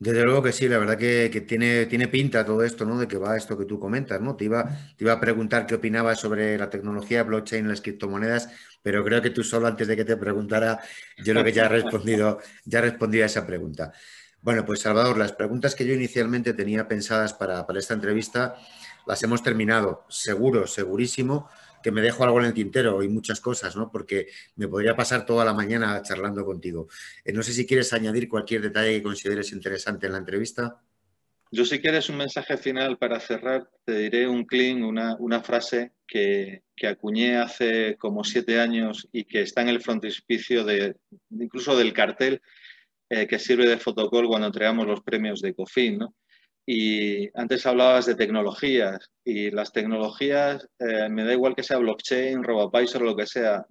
Desde 0.00 0.22
luego 0.22 0.44
que 0.44 0.52
sí, 0.52 0.68
la 0.68 0.78
verdad 0.78 0.96
que, 0.96 1.28
tiene, 1.46 1.86
tiene, 1.86 2.06
pinta 2.06 2.44
todo 2.44 2.62
esto, 2.62 2.84
¿no? 2.84 3.00
De 3.00 3.08
que 3.08 3.18
va 3.18 3.36
esto 3.36 3.58
que 3.58 3.64
tú 3.64 3.80
comentas, 3.80 4.20
¿no? 4.20 4.36
Te 4.36 4.44
iba, 4.44 4.64
te 4.96 5.04
iba 5.04 5.12
a 5.12 5.20
preguntar 5.20 5.66
qué 5.66 5.74
opinabas 5.74 6.20
sobre 6.20 6.56
la 6.56 6.70
tecnología 6.70 7.24
blockchain 7.24 7.66
las 7.66 7.80
criptomonedas, 7.80 8.48
pero 8.80 9.04
creo 9.04 9.20
que 9.20 9.30
tú 9.30 9.42
solo 9.42 9.66
antes 9.66 9.88
de 9.88 9.96
que 9.96 10.04
te 10.04 10.16
preguntara, 10.16 10.80
yo 11.18 11.32
creo 11.32 11.44
que 11.44 11.52
ya 11.52 11.64
has 11.64 11.72
respondido, 11.72 12.38
ya 12.64 12.80
respondido 12.80 13.24
a 13.24 13.26
esa 13.26 13.44
pregunta. 13.44 13.92
Bueno, 14.40 14.64
pues 14.64 14.80
Salvador, 14.80 15.18
las 15.18 15.32
preguntas 15.32 15.74
que 15.74 15.84
yo 15.84 15.94
inicialmente 15.94 16.54
tenía 16.54 16.86
pensadas 16.86 17.34
para, 17.34 17.66
para 17.66 17.80
esta 17.80 17.94
entrevista 17.94 18.54
las 19.04 19.22
hemos 19.24 19.42
terminado, 19.42 20.04
seguro, 20.08 20.66
segurísimo 20.66 21.48
que 21.82 21.90
me 21.90 22.00
dejo 22.00 22.24
algo 22.24 22.40
en 22.40 22.46
el 22.46 22.54
tintero 22.54 23.02
y 23.02 23.08
muchas 23.08 23.40
cosas, 23.40 23.76
¿no? 23.76 23.90
Porque 23.90 24.28
me 24.56 24.68
podría 24.68 24.96
pasar 24.96 25.24
toda 25.26 25.44
la 25.44 25.54
mañana 25.54 26.02
charlando 26.02 26.44
contigo. 26.44 26.88
Eh, 27.24 27.32
no 27.32 27.42
sé 27.42 27.52
si 27.52 27.66
quieres 27.66 27.92
añadir 27.92 28.28
cualquier 28.28 28.62
detalle 28.62 28.94
que 28.94 29.02
consideres 29.02 29.52
interesante 29.52 30.06
en 30.06 30.12
la 30.12 30.18
entrevista. 30.18 30.80
Yo 31.50 31.64
si 31.64 31.80
quieres 31.80 32.10
un 32.10 32.18
mensaje 32.18 32.58
final 32.58 32.98
para 32.98 33.20
cerrar, 33.20 33.70
te 33.84 33.96
diré 33.96 34.28
un 34.28 34.44
clean, 34.44 34.82
una, 34.82 35.16
una 35.18 35.42
frase 35.42 35.92
que, 36.06 36.62
que, 36.76 36.86
acuñé 36.86 37.38
hace 37.38 37.96
como 37.96 38.22
siete 38.22 38.60
años 38.60 39.08
y 39.12 39.24
que 39.24 39.40
está 39.40 39.62
en 39.62 39.68
el 39.68 39.80
frontispicio 39.80 40.64
de, 40.64 40.96
incluso 41.30 41.74
del 41.74 41.94
cartel 41.94 42.42
eh, 43.10 43.26
que 43.26 43.38
sirve 43.38 43.66
de 43.66 43.78
fotocall 43.78 44.26
cuando 44.26 44.48
entregamos 44.48 44.86
los 44.86 45.00
premios 45.00 45.40
de 45.40 45.54
COFIN, 45.54 45.98
¿no? 45.98 46.14
Y 46.70 47.30
antes 47.32 47.64
hablabas 47.64 48.04
de 48.04 48.14
tecnologías 48.14 49.10
y 49.24 49.50
las 49.50 49.72
tecnologías, 49.72 50.68
eh, 50.78 51.08
me 51.08 51.24
da 51.24 51.32
igual 51.32 51.54
que 51.54 51.62
sea 51.62 51.78
blockchain, 51.78 52.44
RoboAdvisor 52.44 53.02
o 53.02 53.06
lo 53.06 53.16
que 53.16 53.26
sea, 53.26 53.64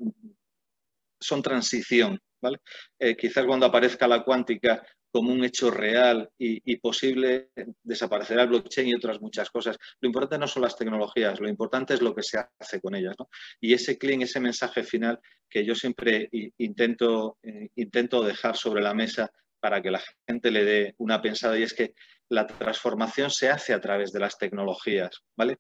son 1.20 1.44
transición, 1.44 2.20
¿vale? 2.42 2.58
Eh, 2.98 3.16
quizás 3.16 3.46
cuando 3.46 3.68
aparezca 3.68 4.08
la 4.08 4.24
cuántica 4.24 4.84
como 5.12 5.32
un 5.32 5.44
hecho 5.44 5.70
real 5.70 6.28
y, 6.40 6.76
posible, 6.78 7.52
desaparecerá 7.84 8.42
el 8.42 8.50
blockchain 8.50 8.88
y 8.88 8.96
otras 8.96 9.22
muchas 9.22 9.52
cosas. 9.52 9.78
Lo 10.02 10.08
importante 10.08 10.40
no 10.40 10.48
son 10.48 10.64
las 10.64 10.76
tecnologías, 10.76 11.40
lo 11.40 11.48
importante 11.48 11.94
es 11.94 12.02
lo 12.02 12.16
que 12.16 12.24
se 12.24 12.40
hace 12.60 12.82
con 12.82 12.96
ellas. 12.96 13.14
¿no? 13.20 13.30
Y 13.62 13.76
ese 13.76 14.00
clean, 14.00 14.24
ese 14.24 14.40
mensaje 14.40 14.82
final 14.82 15.20
que 15.48 15.64
yo 15.64 15.76
siempre 15.76 16.30
intento, 16.58 17.38
eh, 17.44 17.70
intento 17.76 18.24
dejar 18.24 18.58
sobre 18.58 18.82
la 18.82 18.96
mesa 18.96 19.32
para 19.60 19.84
que 19.84 19.92
la 19.92 20.02
gente 20.28 20.50
le 20.50 20.66
dé 20.66 20.96
una 20.98 21.22
pensada 21.22 21.58
y 21.60 21.64
es 21.64 21.74
que 21.74 21.94
la 22.30 22.46
transformación 22.48 23.30
se 23.30 23.50
hace 23.50 23.74
a 23.74 23.82
través 23.82 24.12
de 24.12 24.20
las 24.20 24.38
tecnologías, 24.38 25.24
¿vale? 25.36 25.60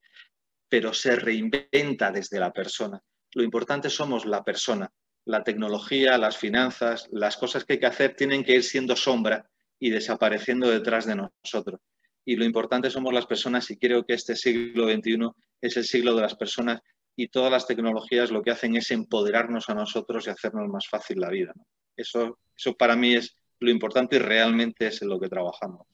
Pero 0.69 0.93
se 0.93 1.15
reinventa 1.15 2.11
desde 2.11 2.39
la 2.39 2.51
persona. 2.51 3.01
Lo 3.33 3.43
importante 3.43 3.89
somos 3.89 4.25
la 4.25 4.43
persona. 4.43 4.91
La 5.25 5.43
tecnología, 5.43 6.17
las 6.17 6.37
finanzas, 6.37 7.07
las 7.11 7.37
cosas 7.37 7.65
que 7.65 7.73
hay 7.73 7.79
que 7.79 7.85
hacer 7.85 8.15
tienen 8.15 8.43
que 8.43 8.55
ir 8.55 8.63
siendo 8.63 8.95
sombra 8.95 9.49
y 9.79 9.89
desapareciendo 9.89 10.69
detrás 10.69 11.05
de 11.05 11.15
nosotros. 11.15 11.81
Y 12.25 12.35
lo 12.35 12.45
importante 12.45 12.89
somos 12.89 13.13
las 13.13 13.25
personas 13.25 13.69
y 13.71 13.77
creo 13.77 14.05
que 14.05 14.13
este 14.13 14.35
siglo 14.35 14.89
XXI 14.89 15.29
es 15.61 15.77
el 15.77 15.85
siglo 15.85 16.15
de 16.15 16.21
las 16.21 16.35
personas 16.35 16.81
y 17.15 17.29
todas 17.29 17.51
las 17.51 17.65
tecnologías 17.65 18.31
lo 18.31 18.41
que 18.41 18.51
hacen 18.51 18.75
es 18.75 18.91
empoderarnos 18.91 19.69
a 19.69 19.73
nosotros 19.73 20.27
y 20.27 20.29
hacernos 20.29 20.67
más 20.69 20.87
fácil 20.87 21.19
la 21.19 21.29
vida. 21.29 21.53
Eso, 21.95 22.39
eso 22.55 22.75
para 22.75 22.95
mí 22.95 23.15
es 23.15 23.35
lo 23.59 23.71
importante 23.71 24.17
y 24.17 24.19
realmente 24.19 24.87
es 24.87 25.01
en 25.01 25.09
lo 25.09 25.19
que 25.19 25.29
trabajamos. 25.29 25.87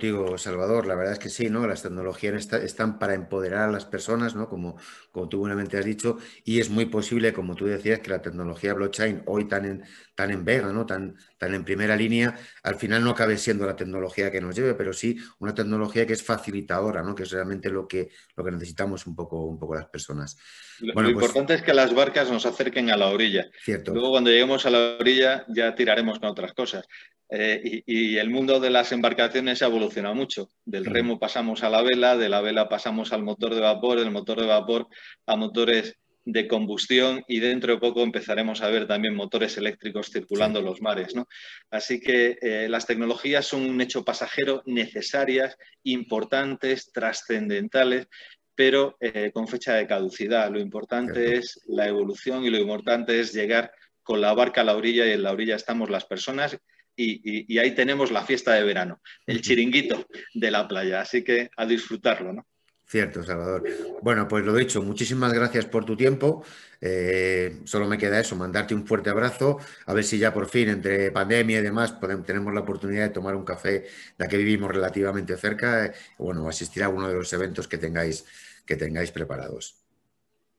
Digo, 0.00 0.38
Salvador, 0.38 0.86
la 0.86 0.94
verdad 0.94 1.14
es 1.14 1.18
que 1.18 1.28
sí, 1.28 1.50
¿no? 1.50 1.66
Las 1.66 1.82
tecnologías 1.82 2.52
están 2.52 3.00
para 3.00 3.14
empoderar 3.14 3.68
a 3.68 3.72
las 3.72 3.84
personas, 3.84 4.36
¿no? 4.36 4.48
Como, 4.48 4.76
como 5.10 5.28
tú 5.28 5.38
buenamente 5.40 5.76
has 5.76 5.84
dicho, 5.84 6.18
y 6.44 6.60
es 6.60 6.70
muy 6.70 6.86
posible, 6.86 7.32
como 7.32 7.56
tú 7.56 7.64
decías, 7.66 7.98
que 7.98 8.10
la 8.10 8.22
tecnología 8.22 8.74
blockchain, 8.74 9.24
hoy 9.26 9.48
tan 9.48 9.64
en, 9.64 9.82
tan 10.18 10.32
en 10.32 10.44
vega, 10.44 10.72
¿no? 10.72 10.84
Tan, 10.84 11.14
tan 11.38 11.54
en 11.54 11.64
primera 11.64 11.94
línea, 11.94 12.36
al 12.64 12.74
final 12.74 13.04
no 13.04 13.10
acabe 13.10 13.38
siendo 13.38 13.64
la 13.64 13.76
tecnología 13.76 14.32
que 14.32 14.40
nos 14.40 14.56
lleve, 14.56 14.74
pero 14.74 14.92
sí 14.92 15.16
una 15.38 15.54
tecnología 15.54 16.08
que 16.08 16.12
es 16.12 16.24
facilitadora, 16.24 17.04
¿no? 17.04 17.14
Que 17.14 17.22
es 17.22 17.30
realmente 17.30 17.70
lo 17.70 17.86
que, 17.86 18.08
lo 18.34 18.44
que 18.44 18.50
necesitamos 18.50 19.06
un 19.06 19.14
poco, 19.14 19.44
un 19.44 19.60
poco 19.60 19.76
las 19.76 19.86
personas. 19.86 20.36
Lo, 20.80 20.92
bueno, 20.92 21.10
lo 21.10 21.14
pues 21.14 21.26
importante 21.26 21.54
es 21.54 21.62
que 21.62 21.72
las 21.72 21.94
barcas 21.94 22.32
nos 22.32 22.44
acerquen 22.46 22.90
a 22.90 22.96
la 22.96 23.06
orilla. 23.06 23.46
Cierto. 23.62 23.94
Luego, 23.94 24.10
cuando 24.10 24.30
lleguemos 24.30 24.66
a 24.66 24.70
la 24.70 24.96
orilla, 24.98 25.44
ya 25.50 25.76
tiraremos 25.76 26.18
con 26.18 26.30
otras 26.30 26.52
cosas. 26.52 26.84
Eh, 27.30 27.84
y, 27.86 28.16
el 28.16 28.28
mundo 28.28 28.58
de 28.58 28.70
las 28.70 28.90
embarcaciones 28.90 29.62
ha 29.62 29.66
evolucionado 29.66 30.16
mucho. 30.16 30.48
Del 30.64 30.84
remo 30.84 31.20
pasamos 31.20 31.62
a 31.62 31.70
la 31.70 31.80
vela, 31.82 32.16
de 32.16 32.28
la 32.28 32.40
vela 32.40 32.68
pasamos 32.68 33.12
al 33.12 33.22
motor 33.22 33.54
de 33.54 33.60
vapor, 33.60 34.00
del 34.00 34.10
motor 34.10 34.40
de 34.40 34.48
vapor 34.48 34.88
a 35.26 35.36
motores 35.36 35.96
de 36.30 36.46
combustión 36.46 37.24
y 37.26 37.40
dentro 37.40 37.72
de 37.72 37.80
poco 37.80 38.02
empezaremos 38.02 38.60
a 38.60 38.68
ver 38.68 38.86
también 38.86 39.14
motores 39.14 39.56
eléctricos 39.56 40.10
circulando 40.12 40.60
los 40.60 40.82
mares. 40.82 41.14
¿no? 41.14 41.26
Así 41.70 42.00
que 42.00 42.38
eh, 42.42 42.68
las 42.68 42.86
tecnologías 42.86 43.46
son 43.46 43.62
un 43.62 43.80
hecho 43.80 44.04
pasajero, 44.04 44.62
necesarias, 44.66 45.56
importantes, 45.84 46.92
trascendentales, 46.92 48.08
pero 48.54 48.98
eh, 49.00 49.30
con 49.32 49.48
fecha 49.48 49.74
de 49.74 49.86
caducidad. 49.86 50.50
Lo 50.50 50.60
importante 50.60 51.36
es 51.36 51.62
la 51.66 51.88
evolución 51.88 52.44
y 52.44 52.50
lo 52.50 52.58
importante 52.58 53.18
es 53.18 53.32
llegar 53.32 53.72
con 54.02 54.20
la 54.20 54.34
barca 54.34 54.60
a 54.60 54.64
la 54.64 54.76
orilla 54.76 55.06
y 55.06 55.12
en 55.12 55.22
la 55.22 55.32
orilla 55.32 55.56
estamos 55.56 55.88
las 55.88 56.04
personas 56.04 56.58
y, 56.94 57.58
ahí 57.58 57.70
tenemos 57.74 58.10
la 58.10 58.24
fiesta 58.24 58.52
de 58.54 58.64
verano, 58.64 59.00
el 59.24 59.40
chiringuito 59.40 60.06
de 60.34 60.50
la 60.50 60.66
playa. 60.66 61.00
Así 61.00 61.22
que 61.22 61.48
a 61.56 61.64
disfrutarlo, 61.64 62.32
¿no? 62.32 62.46
Cierto, 62.88 63.22
Salvador. 63.22 63.64
Bueno, 64.00 64.26
pues 64.26 64.46
lo 64.46 64.54
dicho, 64.54 64.82
muchísimas 64.82 65.34
gracias 65.34 65.66
por 65.66 65.84
tu 65.84 65.94
tiempo. 65.94 66.42
Eh, 66.80 67.60
solo 67.64 67.86
me 67.86 67.98
queda 67.98 68.18
eso, 68.18 68.34
mandarte 68.34 68.74
un 68.74 68.86
fuerte 68.86 69.10
abrazo, 69.10 69.58
a 69.84 69.92
ver 69.92 70.04
si 70.04 70.18
ya 70.18 70.32
por 70.32 70.48
fin, 70.48 70.70
entre 70.70 71.10
pandemia 71.10 71.58
y 71.58 71.62
demás, 71.62 71.92
podemos, 71.92 72.24
tenemos 72.24 72.54
la 72.54 72.60
oportunidad 72.60 73.02
de 73.02 73.10
tomar 73.10 73.36
un 73.36 73.44
café, 73.44 73.86
ya 74.18 74.26
que 74.26 74.38
vivimos 74.38 74.70
relativamente 74.70 75.36
cerca, 75.36 75.84
eh, 75.84 75.92
bueno, 76.16 76.48
asistir 76.48 76.82
a 76.82 76.86
alguno 76.86 77.08
de 77.08 77.14
los 77.14 77.30
eventos 77.34 77.68
que 77.68 77.76
tengáis, 77.76 78.24
que 78.64 78.76
tengáis 78.76 79.10
preparados. 79.10 79.76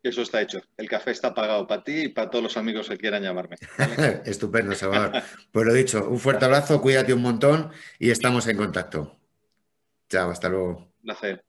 Eso 0.03 0.21
está 0.21 0.41
hecho. 0.41 0.61
El 0.77 0.87
café 0.87 1.11
está 1.11 1.33
pagado 1.33 1.65
para 1.65 1.83
ti 1.83 2.03
y 2.03 2.07
para 2.09 2.29
todos 2.29 2.43
los 2.43 2.57
amigos 2.57 2.87
que 2.89 2.97
quieran 2.97 3.23
llamarme. 3.23 3.55
Estupendo, 4.25 4.75
Salvador. 4.75 5.23
Pues 5.51 5.65
lo 5.65 5.73
dicho, 5.73 6.07
un 6.07 6.19
fuerte 6.19 6.45
abrazo, 6.45 6.79
cuídate 6.79 7.11
un 7.11 7.23
montón 7.23 7.71
y 7.97 8.11
estamos 8.11 8.45
en 8.47 8.57
contacto. 8.57 9.17
Chao, 10.07 10.29
hasta 10.29 10.47
luego. 10.47 10.93
Un 10.99 11.01
placer. 11.01 11.48